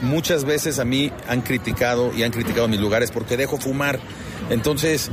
[0.02, 4.00] muchas veces a mí han criticado y han criticado mis lugares porque dejo fumar.
[4.50, 5.12] Entonces,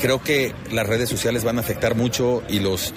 [0.00, 2.94] creo que las redes sociales van a afectar mucho y los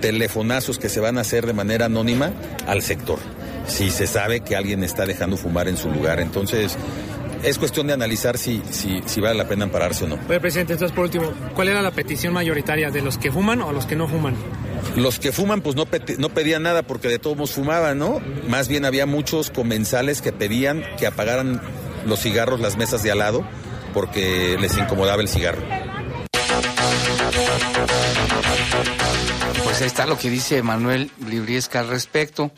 [0.00, 2.32] telefonazos que se van a hacer de manera anónima
[2.66, 3.18] al sector.
[3.66, 6.18] Si se sabe que alguien está dejando fumar en su lugar.
[6.18, 6.76] Entonces,
[7.42, 10.18] es cuestión de analizar si, si, si vale la pena ampararse o no.
[10.28, 12.90] Oye, presidente, entonces por último, ¿cuál era la petición mayoritaria?
[12.90, 14.34] ¿De los que fuman o los que no fuman?
[14.96, 15.86] Los que fuman, pues no,
[16.18, 18.20] no pedían nada porque de todos modos fumaban, ¿no?
[18.48, 21.60] Más bien había muchos comensales que pedían que apagaran
[22.06, 23.44] los cigarros las mesas de al lado
[23.92, 25.62] porque les incomodaba el cigarro.
[29.86, 32.52] Está lo que dice Manuel Libriesca al respecto.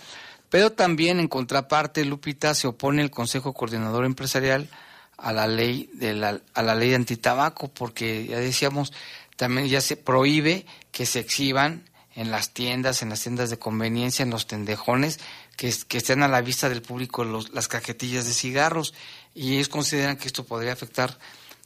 [0.50, 4.68] Pero también en contraparte, Lupita, se opone el Consejo Coordinador Empresarial
[5.16, 8.92] a la ley de la, a la ley de antitabaco, porque ya decíamos,
[9.36, 14.22] también ya se prohíbe que se exhiban en las tiendas, en las tiendas de conveniencia,
[14.22, 15.18] en los tendejones,
[15.56, 18.94] que, que estén a la vista del público los- las cajetillas de cigarros.
[19.34, 21.18] Y ellos consideran que esto podría afectar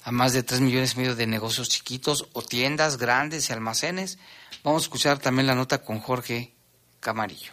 [0.08, 4.18] a más de 3 millones y medio de negocios chiquitos o tiendas grandes y almacenes.
[4.64, 6.54] Vamos a escuchar también la nota con Jorge
[6.98, 7.52] Camarillo.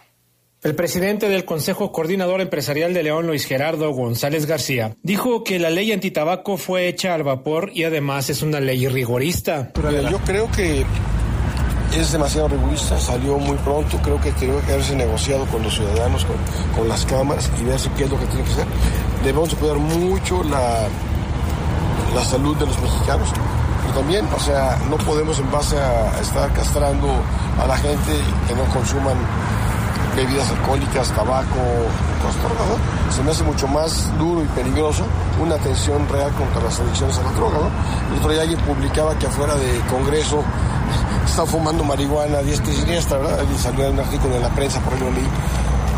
[0.63, 5.69] El presidente del Consejo Coordinador Empresarial de León, Luis Gerardo González García, dijo que la
[5.69, 9.71] ley antitabaco fue hecha al vapor y además es una ley rigorista.
[9.73, 10.85] Pero yo creo que
[11.93, 16.23] es demasiado rigurista, salió muy pronto, creo que tenía que haberse negociado con los ciudadanos,
[16.23, 16.37] con,
[16.73, 18.67] con las cámaras y ver si qué es lo que tiene que hacer.
[19.25, 20.87] Debemos de cuidar mucho la,
[22.15, 23.29] la salud de los mexicanos,
[23.81, 27.07] pero también, o sea, no podemos en base a estar castrando
[27.61, 28.13] a la gente
[28.47, 29.17] que no consuman
[30.15, 31.59] bebidas alcohólicas, tabaco,
[32.23, 33.11] cosas por ¿no?
[33.11, 35.03] Se me hace mucho más duro y peligroso
[35.41, 38.13] una atención real contra las adicciones a la droga, ¿no?
[38.13, 40.41] El otro día alguien publicaba que afuera de Congreso
[41.25, 43.43] está fumando marihuana diestra y siniestra, ¿verdad?
[43.53, 45.27] Y salió un artículo en la prensa, por ahí lo leí.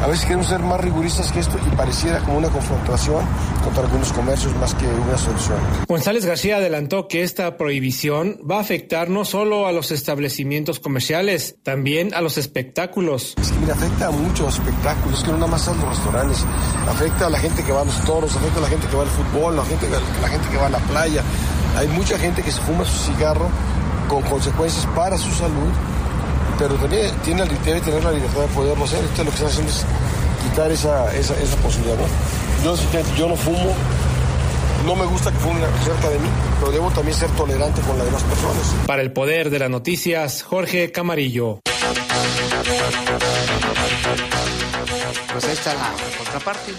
[0.01, 3.25] A veces queremos ser más riguristas que esto y pareciera como una confrontación
[3.63, 5.57] contra algunos comercios más que una solución.
[5.87, 11.55] González García adelantó que esta prohibición va a afectar no solo a los establecimientos comerciales,
[11.63, 13.33] también a los espectáculos.
[13.41, 16.45] Es que mira, afecta a muchos espectáculos, es que no nada más a los restaurantes,
[16.87, 19.03] afecta a la gente que va a los toros, afecta a la gente que va
[19.03, 19.87] al fútbol, la gente,
[20.21, 21.23] la gente que va a la playa.
[21.75, 23.49] Hay mucha gente que se fuma su cigarro
[24.07, 25.71] con consecuencias para su salud,
[26.57, 29.03] pero también tiene, debe tener la libertad de poderlo hacer.
[29.03, 29.85] Esto lo que está haciendo es
[30.43, 31.97] quitar esa, esa, esa posibilidad.
[32.63, 32.75] ¿no?
[32.75, 33.75] Yo, yo no fumo,
[34.85, 36.27] no me gusta que fumen cerca de mí,
[36.59, 38.75] pero debo también ser tolerante con las demás personas.
[38.85, 41.59] Para el poder de las noticias, Jorge Camarillo.
[45.31, 46.71] Pues ahí está la contraparte.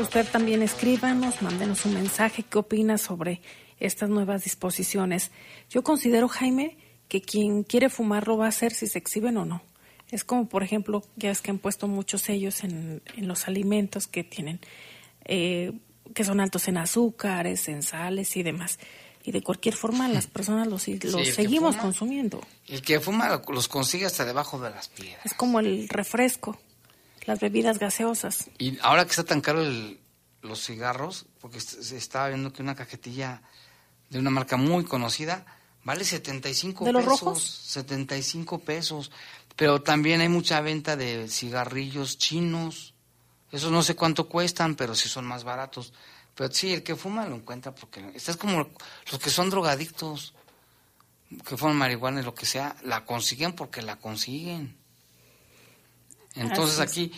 [0.00, 3.40] Usted también escríbanos, mándenos un mensaje, qué opina sobre
[3.80, 5.32] estas nuevas disposiciones.
[5.68, 6.76] Yo considero, Jaime,
[7.08, 9.62] que quien quiere fumar lo va a hacer si se exhiben o no.
[10.10, 14.06] Es como, por ejemplo, ya es que han puesto muchos sellos en, en los alimentos
[14.06, 14.60] que tienen,
[15.24, 15.72] eh,
[16.14, 18.78] que son altos en azúcares, en sales y demás.
[19.24, 21.82] Y de cualquier forma las personas los, los seguimos fuma.
[21.82, 22.40] consumiendo.
[22.66, 25.26] El que fuma los consigue hasta debajo de las piedras.
[25.26, 26.58] Es como el refresco,
[27.26, 28.48] las bebidas gaseosas.
[28.58, 29.98] Y ahora que está tan caro el-
[30.40, 33.42] los cigarros, porque se estaba viendo que una cajetilla
[34.08, 35.44] de una marca muy conocida
[35.84, 37.20] vale 75 ¿De los pesos.
[37.20, 37.42] rojos?
[37.42, 39.10] 75 pesos.
[39.56, 42.94] Pero también hay mucha venta de cigarrillos chinos.
[43.50, 45.92] Esos no sé cuánto cuestan, pero sí son más baratos.
[46.34, 48.12] Pero sí, el que fuma lo encuentra porque...
[48.14, 48.70] Estás como
[49.10, 50.34] los que son drogadictos,
[51.46, 54.76] que fuman marihuana y lo que sea, la consiguen porque la consiguen.
[56.34, 57.10] Entonces aquí,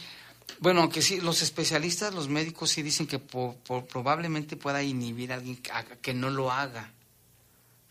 [0.60, 5.32] bueno, aunque sí, los especialistas, los médicos sí dicen que po- po- probablemente pueda inhibir
[5.32, 5.60] a alguien
[6.00, 6.90] que no lo haga.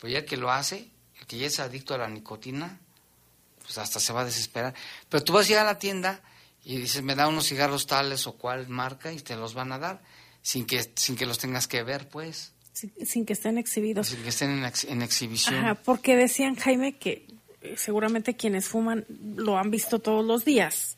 [0.00, 0.88] Pero ya el que lo hace,
[1.20, 2.78] el que ya es adicto a la nicotina,
[3.62, 4.74] pues hasta se va a desesperar.
[5.08, 6.20] Pero tú vas a ir a la tienda
[6.64, 9.78] y dices, me da unos cigarros tales o cual marca y te los van a
[9.78, 10.00] dar
[10.42, 14.08] sin que, sin que los tengas que ver, pues, sin, sin que estén exhibidos.
[14.08, 15.56] sin que estén en, ex- en exhibición.
[15.56, 17.26] Ajá, porque decían, Jaime, que
[17.60, 19.04] eh, seguramente quienes fuman
[19.36, 20.96] lo han visto todos los días.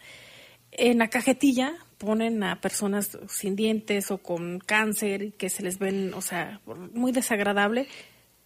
[0.71, 5.79] En la cajetilla ponen a personas sin dientes o con cáncer y que se les
[5.79, 6.61] ven, o sea,
[6.95, 7.89] muy desagradable.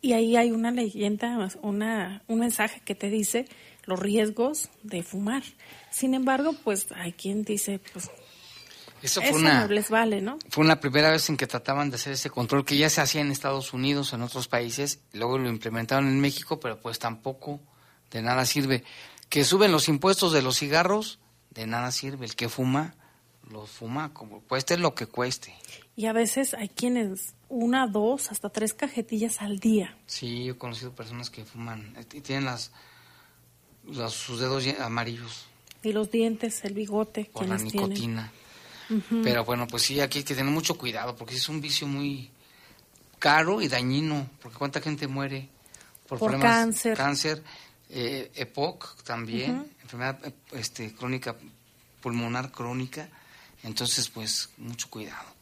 [0.07, 3.49] Y ahí hay una leyenda, una, un mensaje que te dice
[3.87, 5.43] los riesgos de fumar.
[5.91, 8.09] Sin embargo, pues hay quien dice, pues
[9.03, 10.39] Eso eso fue una, no les vale, ¿no?
[10.49, 13.21] fue una primera vez en que trataban de hacer ese control que ya se hacía
[13.21, 17.59] en Estados Unidos, en otros países, luego lo implementaron en México, pero pues tampoco
[18.13, 18.85] de nada sirve.
[19.29, 21.19] Que suben los impuestos de los cigarros,
[21.51, 22.27] de nada sirve.
[22.27, 22.95] El que fuma
[23.51, 25.53] los fuma, como cueste lo que cueste.
[25.97, 29.97] Y a veces hay quienes una, dos, hasta tres cajetillas al día.
[30.07, 32.71] Sí, yo he conocido personas que fuman y tienen las,
[33.85, 35.47] los, sus dedos amarillos
[35.83, 38.31] Y los dientes, el bigote, por la nicotina.
[39.23, 42.31] Pero bueno, pues sí, aquí hay que tener mucho cuidado porque es un vicio muy
[43.19, 45.49] caro y dañino, porque cuánta gente muere
[46.07, 46.97] por, Por problemas cáncer.
[46.97, 47.43] cáncer,
[47.91, 51.35] eh, EPOC también, enfermedad eh, este, crónica
[52.01, 53.09] pulmonar crónica,
[53.65, 55.36] entonces pues mucho cuidado.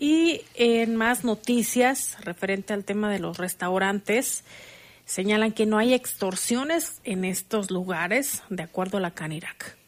[0.00, 4.44] Y en más noticias referente al tema de los restaurantes,
[5.04, 9.79] señalan que no hay extorsiones en estos lugares, de acuerdo a la Canirac.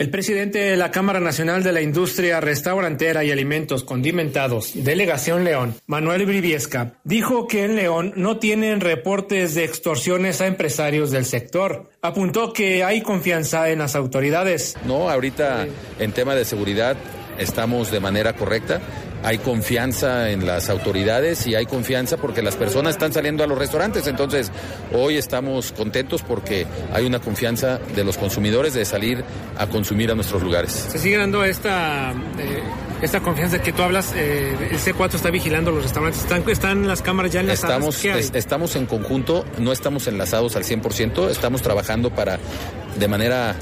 [0.00, 5.74] El presidente de la Cámara Nacional de la Industria Restaurantera y Alimentos Condimentados, Delegación León,
[5.86, 11.90] Manuel Briviesca, dijo que en León no tienen reportes de extorsiones a empresarios del sector.
[12.00, 14.74] Apuntó que hay confianza en las autoridades.
[14.86, 15.66] No, ahorita
[15.98, 16.96] en tema de seguridad
[17.38, 18.80] estamos de manera correcta.
[19.22, 23.58] Hay confianza en las autoridades y hay confianza porque las personas están saliendo a los
[23.58, 24.06] restaurantes.
[24.06, 24.50] Entonces,
[24.92, 29.22] hoy estamos contentos porque hay una confianza de los consumidores de salir
[29.58, 30.72] a consumir a nuestros lugares.
[30.72, 32.62] Se sigue dando esta, eh,
[33.02, 34.12] esta confianza que tú hablas.
[34.16, 36.22] eh, el C4 está vigilando los restaurantes.
[36.22, 37.96] ¿Están, están las cámaras ya enlazadas?
[38.04, 42.38] Estamos, estamos en conjunto, no estamos enlazados al 100%, estamos trabajando para,
[42.98, 43.54] de manera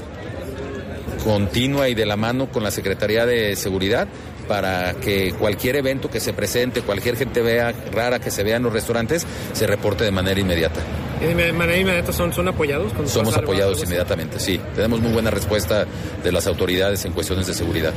[1.23, 4.07] continua y de la mano con la Secretaría de Seguridad
[4.49, 8.63] para que cualquier evento que se presente, cualquier gente vea rara que se vea en
[8.63, 10.81] los restaurantes, se reporte de manera inmediata.
[11.21, 12.91] ¿Y de manera inmediata son, son apoyados?
[13.05, 14.59] Somos apoyados inmediatamente, sí.
[14.73, 15.85] Tenemos muy buena respuesta
[16.23, 17.93] de las autoridades en cuestiones de seguridad.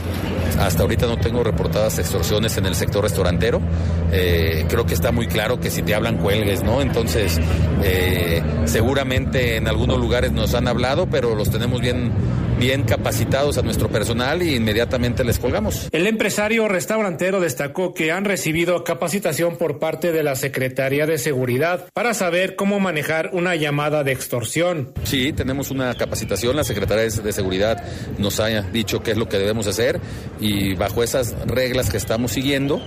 [0.59, 3.61] Hasta ahorita no tengo reportadas extorsiones en el sector restaurantero.
[4.13, 6.83] Eh, creo que está muy claro que si te hablan cuelgues, ¿no?
[6.83, 7.41] Entonces,
[7.83, 12.13] eh, seguramente en algunos lugares nos han hablado, pero los tenemos bien,
[12.59, 15.89] bien capacitados a nuestro personal y inmediatamente les colgamos.
[15.93, 21.89] El empresario restaurantero destacó que han recibido capacitación por parte de la Secretaría de Seguridad
[21.93, 24.93] para saber cómo manejar una llamada de extorsión.
[25.05, 26.57] Sí, tenemos una capacitación.
[26.57, 27.83] La Secretaría de Seguridad
[28.19, 30.01] nos ha dicho qué es lo que debemos hacer
[30.41, 32.83] y bajo esas reglas que estamos siguiendo,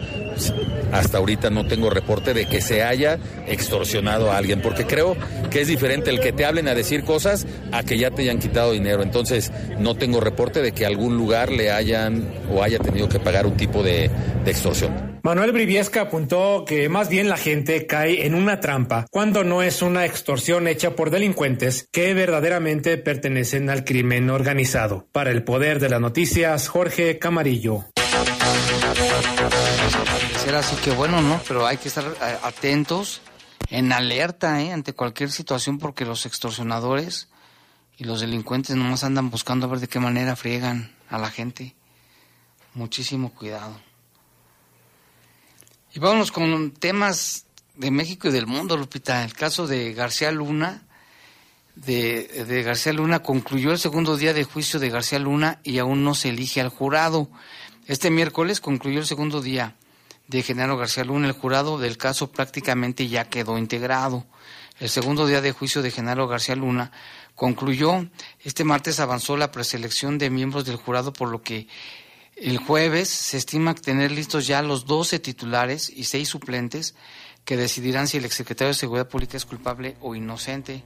[0.91, 5.15] hasta ahorita no tengo reporte de que se haya extorsionado a alguien, porque creo
[5.49, 8.39] que es diferente el que te hablen a decir cosas a que ya te hayan
[8.39, 9.03] quitado dinero.
[9.03, 13.45] Entonces, no tengo reporte de que algún lugar le hayan o haya tenido que pagar
[13.45, 14.09] un tipo de,
[14.43, 15.15] de extorsión.
[15.25, 19.81] Manuel Briviesca apuntó que más bien la gente cae en una trampa cuando no es
[19.81, 25.07] una extorsión hecha por delincuentes que verdaderamente pertenecen al crimen organizado.
[25.11, 27.86] Para el poder de las noticias, Jorge Camarillo.
[30.45, 31.41] Ser así que bueno, ¿no?
[31.47, 33.19] Pero hay que estar eh, atentos,
[33.71, 34.71] en alerta, ¿eh?
[34.71, 37.29] Ante cualquier situación porque los extorsionadores
[37.97, 41.73] y los delincuentes nomás andan buscando a ver de qué manera friegan a la gente.
[42.75, 43.75] Muchísimo cuidado.
[45.95, 49.23] Y vámonos con temas de México y del mundo, Lupita.
[49.23, 50.83] El caso de García Luna,
[51.73, 56.03] de, de García Luna, concluyó el segundo día de juicio de García Luna y aún
[56.03, 57.31] no se elige al jurado.
[57.87, 59.75] Este miércoles concluyó el segundo día
[60.28, 61.28] de Genaro García Luna.
[61.28, 64.26] El jurado del caso prácticamente ya quedó integrado.
[64.80, 66.91] El segundo día de juicio de Genaro García Luna
[67.36, 68.07] concluyó.
[68.43, 71.67] Este martes avanzó la preselección de miembros del jurado, por lo que
[72.36, 76.95] el jueves se estima tener listos ya los 12 titulares y 6 suplentes
[77.45, 80.84] que decidirán si el exsecretario de Seguridad Pública es culpable o inocente.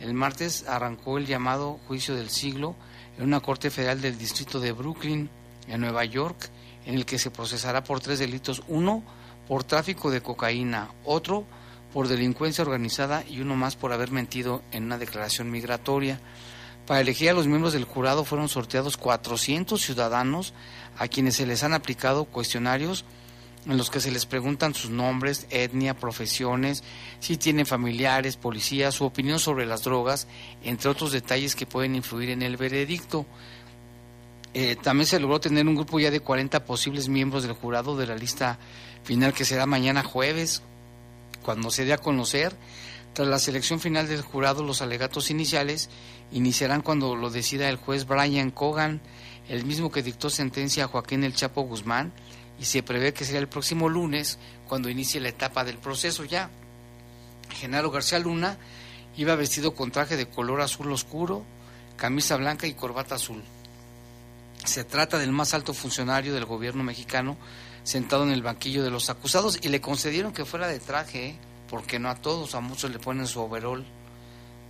[0.00, 2.76] El martes arrancó el llamado juicio del siglo
[3.16, 5.30] en una corte federal del distrito de Brooklyn,
[5.68, 6.50] en Nueva York,
[6.86, 8.62] en el que se procesará por tres delitos.
[8.68, 9.02] Uno
[9.48, 11.44] por tráfico de cocaína, otro
[11.92, 16.20] por delincuencia organizada y uno más por haber mentido en una declaración migratoria.
[16.86, 20.52] Para elegir a los miembros del jurado fueron sorteados 400 ciudadanos
[20.98, 23.04] a quienes se les han aplicado cuestionarios
[23.66, 26.84] en los que se les preguntan sus nombres, etnia, profesiones,
[27.20, 30.26] si tienen familiares, policías, su opinión sobre las drogas,
[30.62, 33.24] entre otros detalles que pueden influir en el veredicto.
[34.54, 38.06] Eh, también se logró tener un grupo ya de 40 posibles miembros del jurado de
[38.06, 38.58] la lista
[39.02, 40.62] final que será mañana jueves,
[41.42, 42.54] cuando se dé a conocer.
[43.14, 45.90] Tras la selección final del jurado, los alegatos iniciales
[46.32, 49.00] iniciarán cuando lo decida el juez Brian Cogan,
[49.48, 52.12] el mismo que dictó sentencia a Joaquín El Chapo Guzmán,
[52.58, 54.38] y se prevé que será el próximo lunes
[54.68, 56.50] cuando inicie la etapa del proceso ya.
[57.50, 58.56] Genaro García Luna
[59.16, 61.44] iba vestido con traje de color azul oscuro,
[61.96, 63.42] camisa blanca y corbata azul.
[64.64, 67.36] Se trata del más alto funcionario del gobierno mexicano
[67.82, 71.38] sentado en el banquillo de los acusados y le concedieron que fuera de traje, ¿eh?
[71.68, 73.84] porque no a todos, a muchos le ponen su overol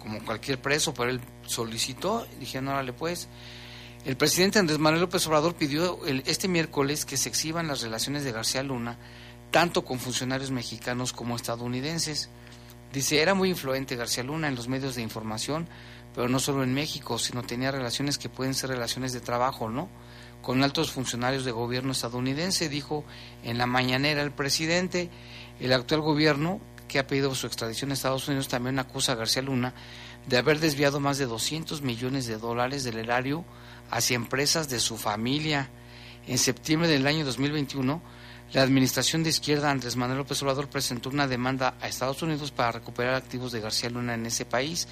[0.04, 3.26] como cualquier preso, pero él solicitó, y dijeron, órale pues.
[4.04, 8.22] El presidente Andrés Manuel López Obrador pidió el, este miércoles que se exhiban las relaciones
[8.22, 8.98] de García Luna,
[9.50, 12.28] tanto con funcionarios mexicanos como estadounidenses.
[12.92, 15.66] Dice, era muy influente García Luna en los medios de información,
[16.14, 19.88] pero no solo en México, sino tenía relaciones que pueden ser relaciones de trabajo, ¿no?
[20.42, 23.04] Con altos funcionarios de gobierno estadounidense, dijo
[23.42, 25.10] en la mañanera el presidente.
[25.58, 29.42] El actual gobierno, que ha pedido su extradición a Estados Unidos, también acusa a García
[29.42, 29.74] Luna
[30.26, 33.44] de haber desviado más de 200 millones de dólares del erario
[33.90, 35.68] hacia empresas de su familia.
[36.26, 38.00] En septiembre del año 2021,
[38.52, 42.72] la administración de izquierda Andrés Manuel López Obrador presentó una demanda a Estados Unidos para
[42.72, 44.86] recuperar activos de García Luna en ese país.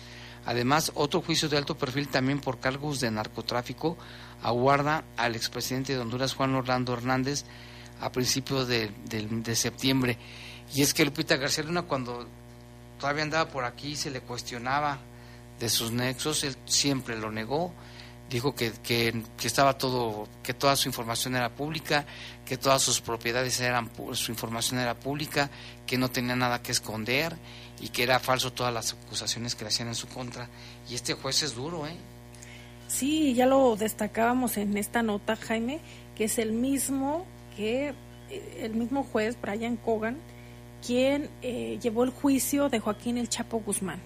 [0.45, 3.97] Además, otro juicio de alto perfil también por cargos de narcotráfico
[4.43, 7.45] aguarda al expresidente de Honduras, Juan Orlando Hernández,
[8.01, 8.91] a principios de,
[9.55, 10.19] septiembre.
[10.75, 12.27] Y es que Lupita García Luna, cuando
[12.99, 14.99] todavía andaba por aquí, se le cuestionaba
[15.61, 17.73] de sus nexos, él siempre lo negó
[18.33, 19.13] dijo que, que,
[19.45, 22.07] estaba todo, que toda su información era pública,
[22.47, 25.51] que todas sus propiedades eran, su información era pública,
[25.87, 27.37] que no tenía nada que esconder
[27.83, 30.49] y que era falso todas las acusaciones que le hacían en su contra.
[30.89, 31.97] Y este juez es duro, ¿eh?
[32.89, 35.81] Sí, ya lo destacábamos en esta nota, Jaime,
[36.15, 37.27] que es el mismo
[37.57, 37.93] que
[38.31, 40.17] eh, el mismo juez, Brian Cogan,
[40.87, 44.01] quien eh, llevó el juicio de Joaquín El Chapo Guzmán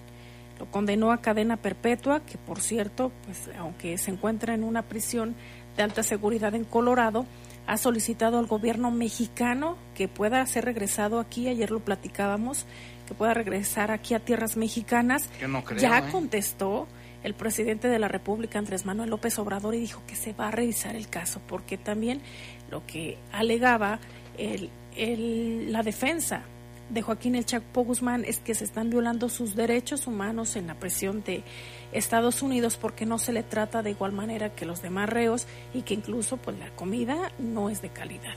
[0.59, 5.35] lo condenó a cadena perpetua, que por cierto, pues aunque se encuentra en una prisión
[5.75, 7.25] de alta seguridad en Colorado,
[7.67, 12.65] ha solicitado al gobierno mexicano que pueda ser regresado aquí, ayer lo platicábamos,
[13.07, 15.29] que pueda regresar aquí a tierras mexicanas.
[15.77, 16.11] ya ¿eh?
[16.11, 16.87] contestó
[17.23, 20.51] el presidente de la República, Andrés Manuel López Obrador, y dijo que se va a
[20.51, 22.21] revisar el caso, porque también
[22.69, 23.99] lo que alegaba
[24.37, 26.43] el, el, la defensa
[26.89, 30.75] de Joaquín El Chapo Guzmán es que se están violando sus derechos humanos en la
[30.75, 31.43] prisión de
[31.91, 35.81] Estados Unidos porque no se le trata de igual manera que los demás reos y
[35.81, 38.35] que incluso pues la comida no es de calidad.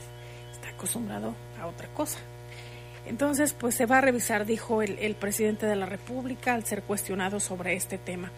[0.51, 2.19] Está acostumbrado a otra cosa.
[3.11, 7.39] Entonces, pues se va a revisar, dijo el, presidente de la República al ser cuestionado
[7.39, 8.31] sobre este tema.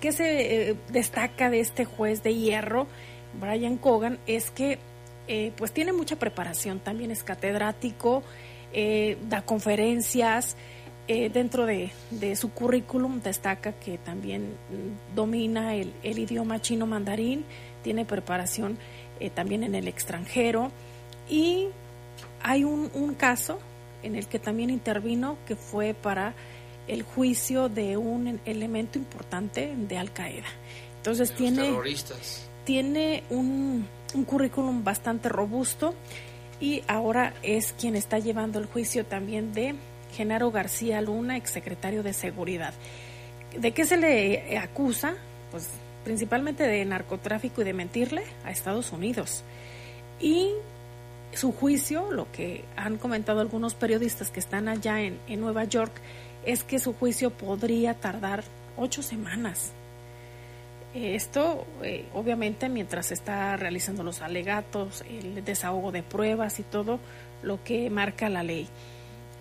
[0.00, 2.86] ¿Qué se eh, destaca de este juez de hierro,
[3.40, 4.18] Brian Cogan?
[4.26, 4.78] Es que
[5.28, 8.22] eh, pues tiene mucha preparación, también es catedrático,
[8.72, 10.56] eh, da conferencias.
[11.08, 11.92] Eh, dentro de,
[12.34, 17.44] su currículum destaca que también mm, domina el, idioma chino mandarín,
[17.84, 18.76] tiene preparación
[19.20, 20.72] eh, también en el extranjero
[21.28, 21.68] y
[22.42, 23.60] hay un, caso
[24.06, 26.34] en el que también intervino que fue para
[26.86, 30.46] el juicio de un elemento importante de Al Qaeda.
[30.98, 31.76] Entonces tiene,
[32.64, 35.94] tiene un, un currículum bastante robusto
[36.60, 39.74] y ahora es quien está llevando el juicio también de
[40.14, 42.74] Genaro García Luna, exsecretario de Seguridad.
[43.58, 45.14] ¿De qué se le acusa?
[45.50, 45.68] Pues
[46.04, 49.42] principalmente de narcotráfico y de mentirle a Estados Unidos.
[50.20, 50.52] Y
[51.32, 55.92] su juicio, lo que han comentado algunos periodistas que están allá en, en Nueva York,
[56.44, 58.44] es que su juicio podría tardar
[58.76, 59.72] ocho semanas.
[60.94, 67.00] Esto, eh, obviamente, mientras está realizando los alegatos, el desahogo de pruebas y todo
[67.42, 68.66] lo que marca la ley.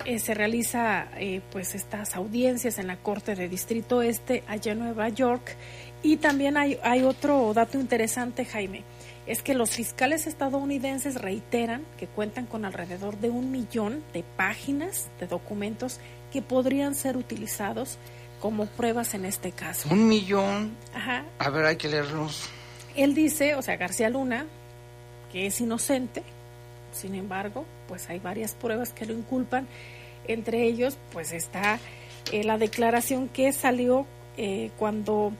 [0.04, 4.80] Eh, se realiza eh, pues estas audiencias en la Corte de Distrito Este allá en
[4.80, 5.56] Nueva York
[6.04, 8.84] y también hay, hay otro dato interesante Jaime
[9.28, 15.10] es que los fiscales estadounidenses reiteran que cuentan con alrededor de un millón de páginas
[15.20, 16.00] de documentos
[16.32, 17.98] que podrían ser utilizados
[18.40, 19.90] como pruebas en este caso.
[19.92, 20.76] Un millón.
[20.94, 21.26] Ajá.
[21.40, 22.50] A ver, hay que leerlos.
[22.96, 24.46] Él dice, o sea, García Luna,
[25.32, 26.24] que es inocente,
[26.92, 29.68] sin embargo, pues hay varias pruebas que lo inculpan.
[30.28, 31.80] Entre ellos, pues está
[32.32, 34.06] eh, la declaración que salió
[34.38, 35.34] eh, cuando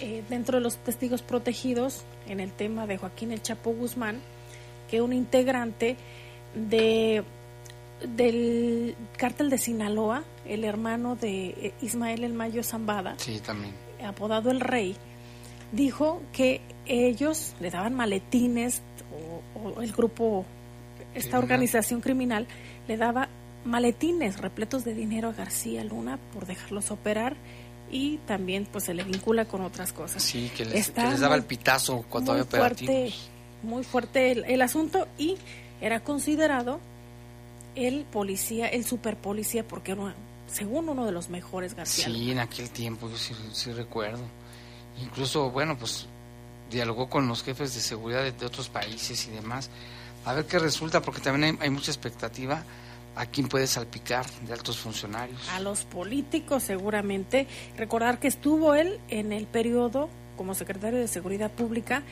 [0.00, 4.20] eh, dentro de los testigos protegidos en el tema de Joaquín El Chapo Guzmán,
[4.88, 5.96] que un integrante
[6.54, 7.24] de
[8.14, 13.74] del cártel de Sinaloa, el hermano de eh, Ismael El Mayo Zambada, también.
[14.06, 14.96] apodado El Rey,
[15.72, 18.80] dijo que ellos le daban maletines,
[19.54, 20.46] o, el grupo,
[21.14, 22.46] esta organización criminal,
[22.88, 23.28] le daba
[23.64, 27.36] maletines repletos de dinero a García Luna por dejarlos operar
[27.90, 30.22] y también pues se le vincula con otras cosas.
[30.22, 33.12] Sí, que les, daba el pitazo cuando había fuerte,
[33.62, 35.36] Muy fuerte el asunto y
[35.80, 36.80] era considerado
[37.74, 40.14] el policía, el super policía, porque era,
[40.46, 42.06] según uno de los mejores García.
[42.06, 44.22] Sí, en aquel tiempo, yo sí, recuerdo.
[45.00, 46.06] Incluso, bueno, pues
[46.70, 49.70] dialogó con los jefes de seguridad de, otros países y demás.
[50.24, 52.62] A ver qué resulta, porque también hay, mucha expectativa
[53.16, 55.48] a quién puede salpicar de altos funcionarios.
[55.50, 57.46] A los políticos seguramente.
[57.76, 62.02] Recordar que estuvo él en el periodo como secretario de Seguridad Pública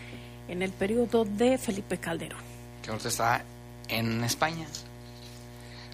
[0.48, 2.40] en el periodo de Felipe Calderón.
[2.82, 3.44] Que ahorita está
[3.88, 4.66] en España.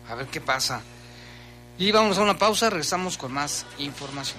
[0.09, 0.81] A ver qué pasa.
[1.79, 4.39] Y vamos a una pausa, regresamos con más información.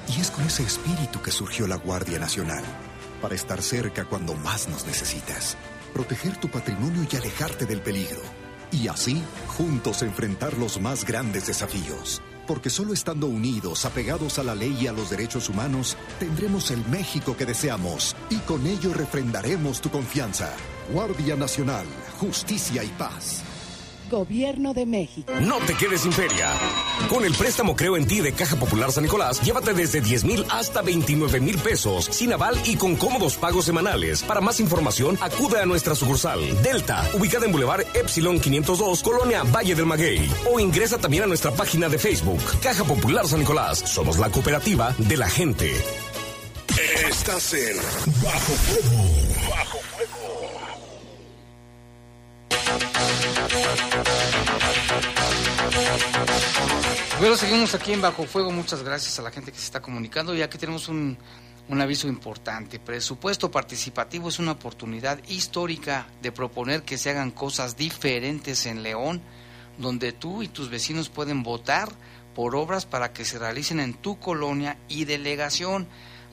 [0.08, 2.64] Y es con ese espíritu que surgió la Guardia Nacional,
[3.22, 5.58] para estar cerca cuando más nos necesitas,
[5.94, 8.20] proteger tu patrimonio y alejarte del peligro
[8.72, 12.22] y así juntos enfrentar los más grandes desafíos.
[12.48, 16.84] Porque solo estando unidos, apegados a la ley y a los derechos humanos, tendremos el
[16.86, 20.52] México que deseamos y con ello refrendaremos tu confianza.
[20.92, 21.86] Guardia Nacional,
[22.20, 23.44] Justicia y Paz.
[24.10, 25.32] Gobierno de México.
[25.42, 26.54] No te quedes sin feria.
[27.08, 30.46] Con el préstamo Creo en ti de Caja Popular San Nicolás, llévate desde 10 mil
[30.50, 34.24] hasta 29 mil pesos, sin aval y con cómodos pagos semanales.
[34.24, 39.76] Para más información, acude a nuestra sucursal Delta, ubicada en Boulevard Epsilon 502, Colonia Valle
[39.76, 40.30] del Maguey.
[40.52, 43.80] O ingresa también a nuestra página de Facebook, Caja Popular San Nicolás.
[43.80, 45.72] Somos la cooperativa de la gente.
[47.10, 47.78] Estás en
[48.24, 49.50] Bajo Fuego.
[49.50, 49.80] Bajo
[57.20, 58.50] Bueno, seguimos aquí en Bajo Fuego.
[58.50, 60.34] Muchas gracias a la gente que se está comunicando.
[60.34, 61.18] Y aquí tenemos un,
[61.68, 62.80] un aviso importante.
[62.80, 69.22] Presupuesto participativo es una oportunidad histórica de proponer que se hagan cosas diferentes en León,
[69.78, 71.90] donde tú y tus vecinos pueden votar
[72.34, 75.88] por obras para que se realicen en tu colonia y delegación.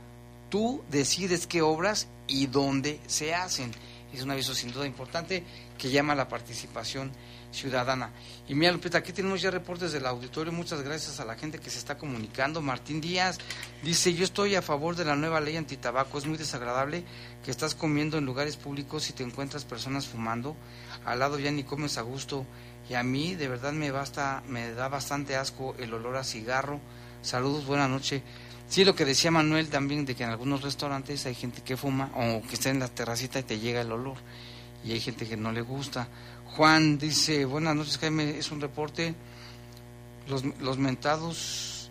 [0.51, 3.73] tú decides qué obras y dónde se hacen.
[4.13, 5.45] Es un aviso sin duda importante
[5.79, 7.13] que llama a la participación
[7.53, 8.11] ciudadana.
[8.49, 10.53] Y mira, Lupita, aquí tenemos ya reportes del auditorio.
[10.53, 12.61] Muchas gracias a la gente que se está comunicando.
[12.61, 13.39] Martín Díaz
[13.83, 16.19] dice, yo estoy a favor de la nueva ley antitabaco.
[16.19, 17.05] Es muy desagradable
[17.45, 20.57] que estás comiendo en lugares públicos y te encuentras personas fumando.
[21.11, 22.47] Al lado ya ni comes a gusto.
[22.89, 26.81] Y a mí de verdad me, basta, me da bastante asco el olor a cigarro.
[27.23, 28.23] Saludos, buena noche.
[28.69, 32.11] Sí, lo que decía Manuel también, de que en algunos restaurantes hay gente que fuma
[32.15, 34.17] o que está en la terracita y te llega el olor.
[34.85, 36.09] Y hay gente que no le gusta.
[36.57, 39.15] Juan dice, buenas noches Jaime, es un reporte.
[40.29, 41.91] Los, los mentados,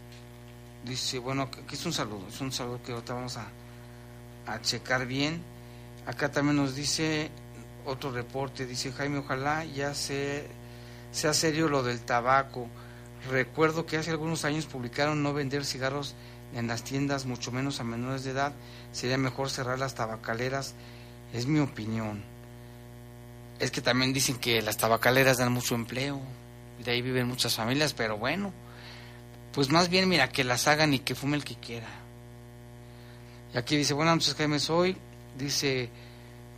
[0.86, 3.48] dice, bueno, aquí es un saludo, es un saludo que ahorita vamos a,
[4.48, 5.42] a checar bien.
[6.06, 7.30] Acá también nos dice
[7.90, 10.48] otro reporte, dice Jaime, ojalá ya se,
[11.12, 12.68] sea serio lo del tabaco.
[13.30, 16.16] Recuerdo que hace algunos años publicaron no vender cigarros
[16.54, 18.54] en las tiendas, mucho menos a menores de edad.
[18.92, 20.74] Sería mejor cerrar las tabacaleras,
[21.34, 22.24] es mi opinión.
[23.60, 26.22] Es que también dicen que las tabacaleras dan mucho empleo
[26.84, 28.54] de ahí viven muchas familias, pero bueno,
[29.54, 31.88] pues más bien mira que las hagan y que fume el que quiera.
[33.54, 34.96] Y aquí dice, buenas noches Jaime, soy,
[35.38, 35.90] dice,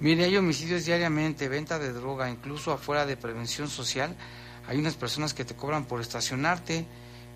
[0.02, 4.16] mire, hay homicidios diariamente, venta de droga, incluso afuera de prevención social,
[4.68, 6.86] hay unas personas que te cobran por estacionarte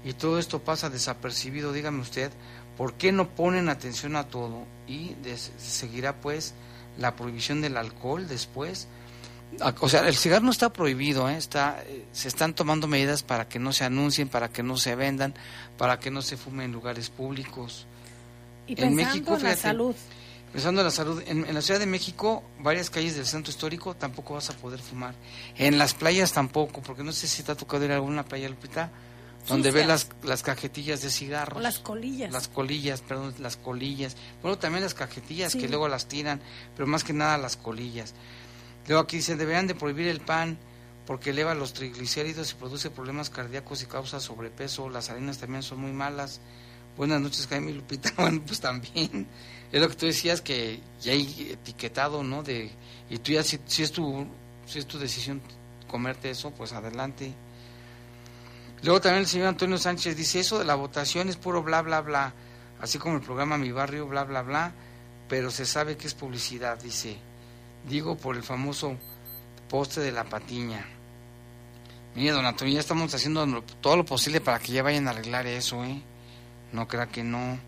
[0.03, 2.31] y todo esto pasa desapercibido, dígame usted,
[2.75, 4.65] ¿por qué no ponen atención a todo?
[4.87, 5.15] Y
[5.57, 6.53] seguirá pues
[6.97, 8.87] la prohibición del alcohol después
[9.79, 11.37] o sea, el cigarro no está prohibido, ¿eh?
[11.37, 14.95] está, eh, se están tomando medidas para que no se anuncien, para que no se
[14.95, 15.33] vendan,
[15.77, 17.85] para que no se fume en lugares públicos.
[18.67, 19.95] Y en México, en la salud.
[20.55, 24.35] Pensando en la salud, en, la Ciudad de México, varias calles del centro histórico tampoco
[24.35, 25.13] vas a poder fumar.
[25.57, 28.47] En las playas tampoco, porque no sé si te ha tocado ir a alguna playa,
[28.47, 28.89] Lupita,
[29.49, 31.57] donde ve las, las cajetillas de cigarros.
[31.57, 32.31] O las colillas.
[32.31, 34.15] Las colillas, perdón, las colillas.
[34.41, 36.39] Bueno, también las cajetillas que luego las tiran,
[36.73, 38.13] pero más que nada las colillas.
[38.87, 40.57] Luego aquí dice, deberían de prohibir el pan
[41.05, 44.89] porque eleva los triglicéridos y produce problemas cardíacos y causa sobrepeso.
[44.89, 46.39] Las harinas también son muy malas.
[46.95, 48.13] Buenas noches, Jaime Lupita.
[48.17, 49.27] Bueno, pues también.
[49.71, 52.43] Es lo que tú decías que ya hay etiquetado, ¿no?
[52.43, 52.71] De,
[53.09, 54.25] y tú ya, si, si es tu,
[54.65, 55.41] si es tu decisión
[55.87, 57.33] comerte eso, pues adelante.
[58.83, 62.01] Luego también el señor Antonio Sánchez dice, eso de la votación es puro bla, bla,
[62.01, 62.33] bla.
[62.79, 64.73] Así como el programa Mi Barrio, bla, bla, bla.
[65.27, 67.17] Pero se sabe que es publicidad, dice.
[67.87, 68.97] Digo por el famoso
[69.69, 70.85] poste de la patiña.
[72.15, 75.47] Mire, don Antonio, ya estamos haciendo todo lo posible para que ya vayan a arreglar
[75.47, 76.01] eso, ¿eh?
[76.71, 77.59] No crea que no.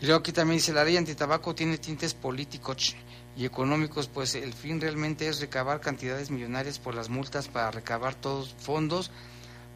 [0.00, 2.94] Y luego aquí también dice, la ley antitabaco tiene tintes políticos
[3.36, 8.14] y económicos, pues el fin realmente es recabar cantidades millonarias por las multas para recabar
[8.14, 9.10] todos fondos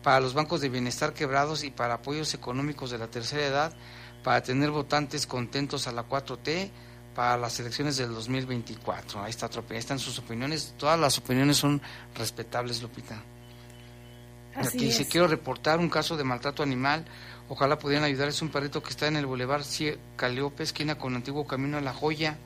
[0.03, 3.73] para los bancos de bienestar quebrados y para apoyos económicos de la tercera edad,
[4.23, 6.71] para tener votantes contentos a la 4T
[7.15, 9.23] para las elecciones del 2024.
[9.23, 10.75] Ahí, está, ahí están sus opiniones.
[10.77, 11.81] Todas las opiniones son
[12.15, 13.23] respetables, Lupita.
[14.55, 17.05] Aquí dice, quiero reportar un caso de maltrato animal.
[17.49, 18.29] Ojalá pudieran ayudar.
[18.29, 19.65] Es un perrito que está en el Boulevard
[20.17, 22.39] Caliope, esquina con antiguo camino a La Joya.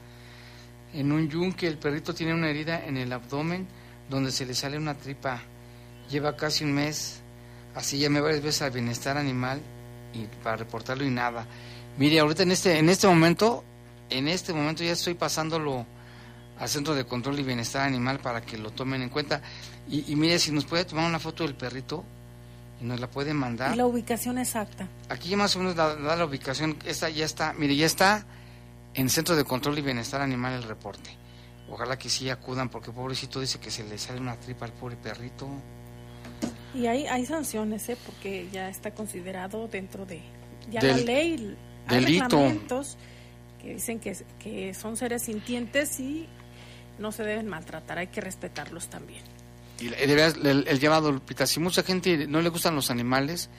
[0.92, 3.66] En un yunque, el perrito tiene una herida en el abdomen
[4.09, 5.42] donde se le sale una tripa.
[6.11, 7.20] Lleva casi un mes.
[7.74, 9.61] Así llamé varias veces al bienestar animal
[10.14, 11.47] y para reportarlo y nada.
[11.99, 13.64] Mire, ahorita en este, en este momento,
[14.11, 15.86] en este momento ya estoy pasándolo
[16.59, 19.42] al Centro de Control y Bienestar Animal para que lo tomen en cuenta.
[19.88, 22.05] Y, mire, si nos puede tomar una foto del perrito
[22.81, 23.74] nos la puede mandar.
[23.74, 24.89] Y la ubicación exacta.
[25.09, 28.27] Aquí ya más o menos da, la ubicación, esta ya está, mire, ya está
[28.95, 31.11] en Centro de Control y Bienestar Animal el reporte.
[31.68, 34.97] Ojalá que sí acudan, porque pobrecito dice que se le sale una tripa al pobre
[34.97, 35.49] perrito.
[36.74, 37.97] Y hay, hay sanciones, ¿eh?
[38.05, 40.22] porque ya está considerado dentro de
[40.70, 41.57] ya la ley.
[41.89, 42.97] Hay reglamentos
[43.61, 46.29] que dicen que, que son seres sintientes y
[46.99, 49.22] no se deben maltratar, hay que respetarlos también.
[49.79, 53.51] Y el, el, el llamado, Lupita, si mucha gente no le gustan los animales,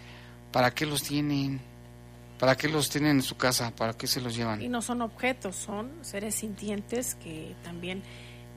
[0.51, 1.61] ¿para qué los tienen?
[2.39, 3.73] ¿Para qué los tienen en su casa?
[3.75, 4.61] ¿Para qué se los llevan?
[4.61, 8.03] Y no son objetos, son seres sintientes que también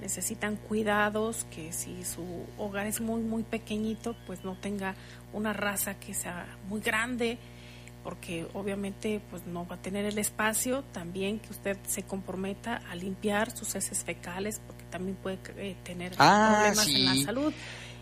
[0.01, 4.95] necesitan cuidados, que si su hogar es muy, muy pequeñito, pues no tenga
[5.33, 7.39] una raza que sea muy grande,
[8.03, 12.95] porque obviamente pues no va a tener el espacio, también que usted se comprometa a
[12.95, 17.53] limpiar sus heces fecales, también puede eh, tener ah, problemas en la salud,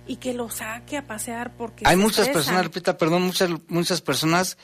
[0.06, 1.84] y que lo saque a pasear porque...
[1.86, 4.56] Hay muchas personas, repita, perdón, muchas, muchas personas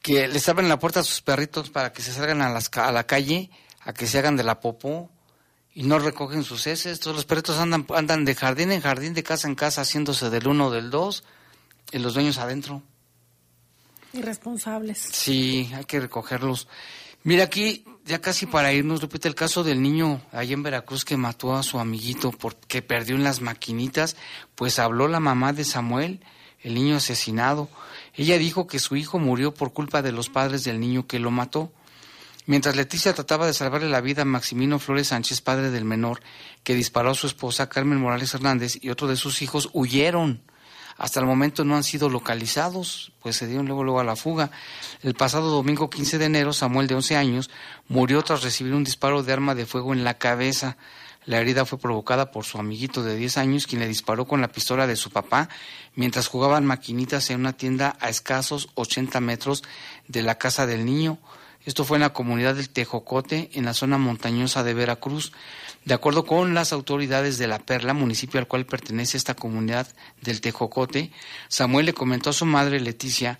[0.00, 2.92] que les abren la puerta a sus perritos para que se salgan a, las, a
[2.92, 3.50] la calle,
[3.80, 5.10] a que se hagan de la popó,
[5.74, 7.00] y no recogen sus heces.
[7.00, 10.46] Todos los perritos andan, andan de jardín en jardín, de casa en casa, haciéndose del
[10.46, 11.24] uno o del dos,
[11.90, 12.82] y los dueños adentro.
[14.12, 14.98] Irresponsables.
[14.98, 16.68] Sí, hay que recogerlos.
[17.24, 21.16] Mira aquí, ya casi para irnos, repite el caso del niño allá en Veracruz que
[21.16, 24.16] mató a su amiguito porque perdió en las maquinitas,
[24.56, 26.20] pues habló la mamá de Samuel,
[26.62, 27.68] el niño asesinado.
[28.14, 31.30] Ella dijo que su hijo murió por culpa de los padres del niño que lo
[31.30, 31.72] mató.
[32.46, 36.20] Mientras Leticia trataba de salvarle la vida a Maximino Flores Sánchez, padre del menor,
[36.64, 40.42] que disparó a su esposa Carmen Morales Hernández y otro de sus hijos, huyeron.
[40.96, 44.50] Hasta el momento no han sido localizados, pues se dieron luego, luego a la fuga.
[45.02, 47.50] El pasado domingo 15 de enero, Samuel, de 11 años,
[47.88, 50.76] murió tras recibir un disparo de arma de fuego en la cabeza.
[51.24, 54.48] La herida fue provocada por su amiguito de 10 años, quien le disparó con la
[54.48, 55.48] pistola de su papá
[55.94, 59.62] mientras jugaban maquinitas en una tienda a escasos 80 metros
[60.08, 61.18] de la casa del niño.
[61.64, 65.32] Esto fue en la comunidad del Tejocote, en la zona montañosa de Veracruz.
[65.84, 69.88] De acuerdo con las autoridades de La Perla, municipio al cual pertenece esta comunidad
[70.20, 71.10] del Tejocote,
[71.48, 73.38] Samuel le comentó a su madre Leticia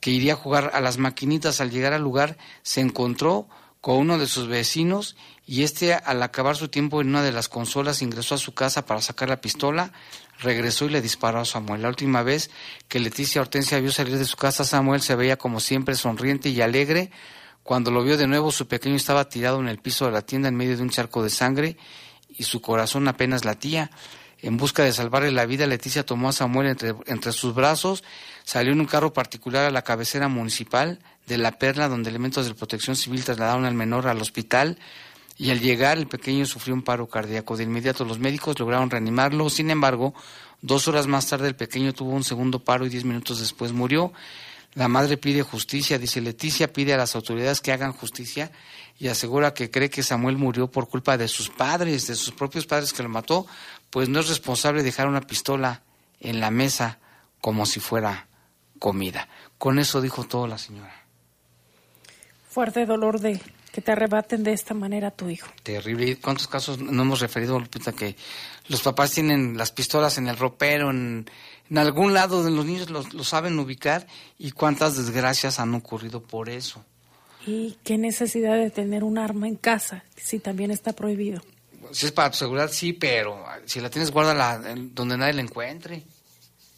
[0.00, 1.60] que iría a jugar a las maquinitas.
[1.60, 3.48] Al llegar al lugar se encontró
[3.80, 5.16] con uno de sus vecinos
[5.46, 8.86] y este al acabar su tiempo en una de las consolas ingresó a su casa
[8.86, 9.92] para sacar la pistola,
[10.38, 11.82] regresó y le disparó a Samuel.
[11.82, 12.50] La última vez
[12.86, 16.60] que Leticia Hortensia vio salir de su casa, Samuel se veía como siempre sonriente y
[16.60, 17.10] alegre,
[17.64, 20.48] cuando lo vio de nuevo, su pequeño estaba tirado en el piso de la tienda
[20.48, 21.78] en medio de un charco de sangre
[22.28, 23.90] y su corazón apenas latía.
[24.42, 28.04] En busca de salvarle la vida, Leticia tomó a Samuel entre, entre, sus brazos,
[28.44, 32.52] salió en un carro particular a la cabecera municipal de La Perla, donde elementos de
[32.52, 34.76] protección civil trasladaron al menor al hospital
[35.38, 37.56] y al llegar el pequeño sufrió un paro cardíaco.
[37.56, 40.12] De inmediato los médicos lograron reanimarlo, sin embargo,
[40.60, 44.12] dos horas más tarde el pequeño tuvo un segundo paro y diez minutos después murió.
[44.74, 48.50] La madre pide justicia, dice Leticia, pide a las autoridades que hagan justicia
[48.98, 52.66] y asegura que cree que Samuel murió por culpa de sus padres, de sus propios
[52.66, 53.46] padres que lo mató,
[53.90, 55.82] pues no es responsable dejar una pistola
[56.20, 56.98] en la mesa
[57.40, 58.26] como si fuera
[58.80, 59.28] comida.
[59.58, 61.04] Con eso dijo todo la señora.
[62.48, 63.40] Fuerte dolor de,
[63.72, 65.48] que te arrebaten de esta manera a tu hijo.
[65.64, 66.10] Terrible.
[66.10, 68.16] ¿Y ¿Cuántos casos no hemos referido, Lupita, que
[68.68, 71.28] los papás tienen las pistolas en el ropero, en,
[71.70, 74.06] en algún lado de los niños lo, lo saben ubicar
[74.38, 76.84] y cuántas desgracias han ocurrido por eso?
[77.46, 81.42] ¿Y qué necesidad de tener un arma en casa si también está prohibido?
[81.92, 86.02] Si es para tu seguridad, sí, pero si la tienes, guárdala donde nadie la encuentre.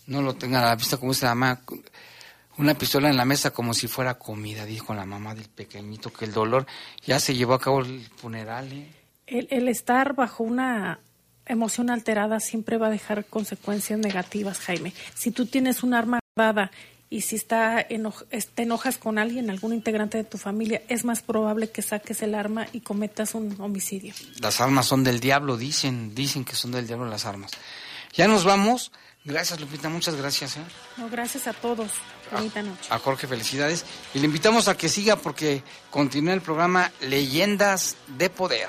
[0.07, 1.63] No lo tenga a la vista, como dice la mamá,
[2.59, 6.25] una pistola en la mesa como si fuera comida, dijo la mamá del pequeñito, que
[6.25, 6.67] el dolor
[7.05, 8.73] ya se llevó a cabo el funeral.
[8.73, 8.89] ¿eh?
[9.27, 11.01] El, el estar bajo una
[11.47, 14.93] emoción alterada siempre va a dejar consecuencias negativas, Jaime.
[15.15, 16.71] Si tú tienes un arma dada
[17.09, 18.13] y si está eno-
[18.55, 22.35] te enojas con alguien, algún integrante de tu familia, es más probable que saques el
[22.35, 24.13] arma y cometas un homicidio.
[24.41, 27.53] Las armas son del diablo, dicen, dicen que son del diablo las armas.
[28.13, 28.91] Ya nos vamos.
[29.25, 30.57] Gracias, Lupita, muchas gracias.
[30.57, 30.61] ¿eh?
[30.97, 31.91] No, gracias a todos.
[32.33, 32.87] Bonita noche.
[32.91, 33.85] A Jorge, felicidades.
[34.15, 38.69] Y le invitamos a que siga porque continúa el programa Leyendas de Poder.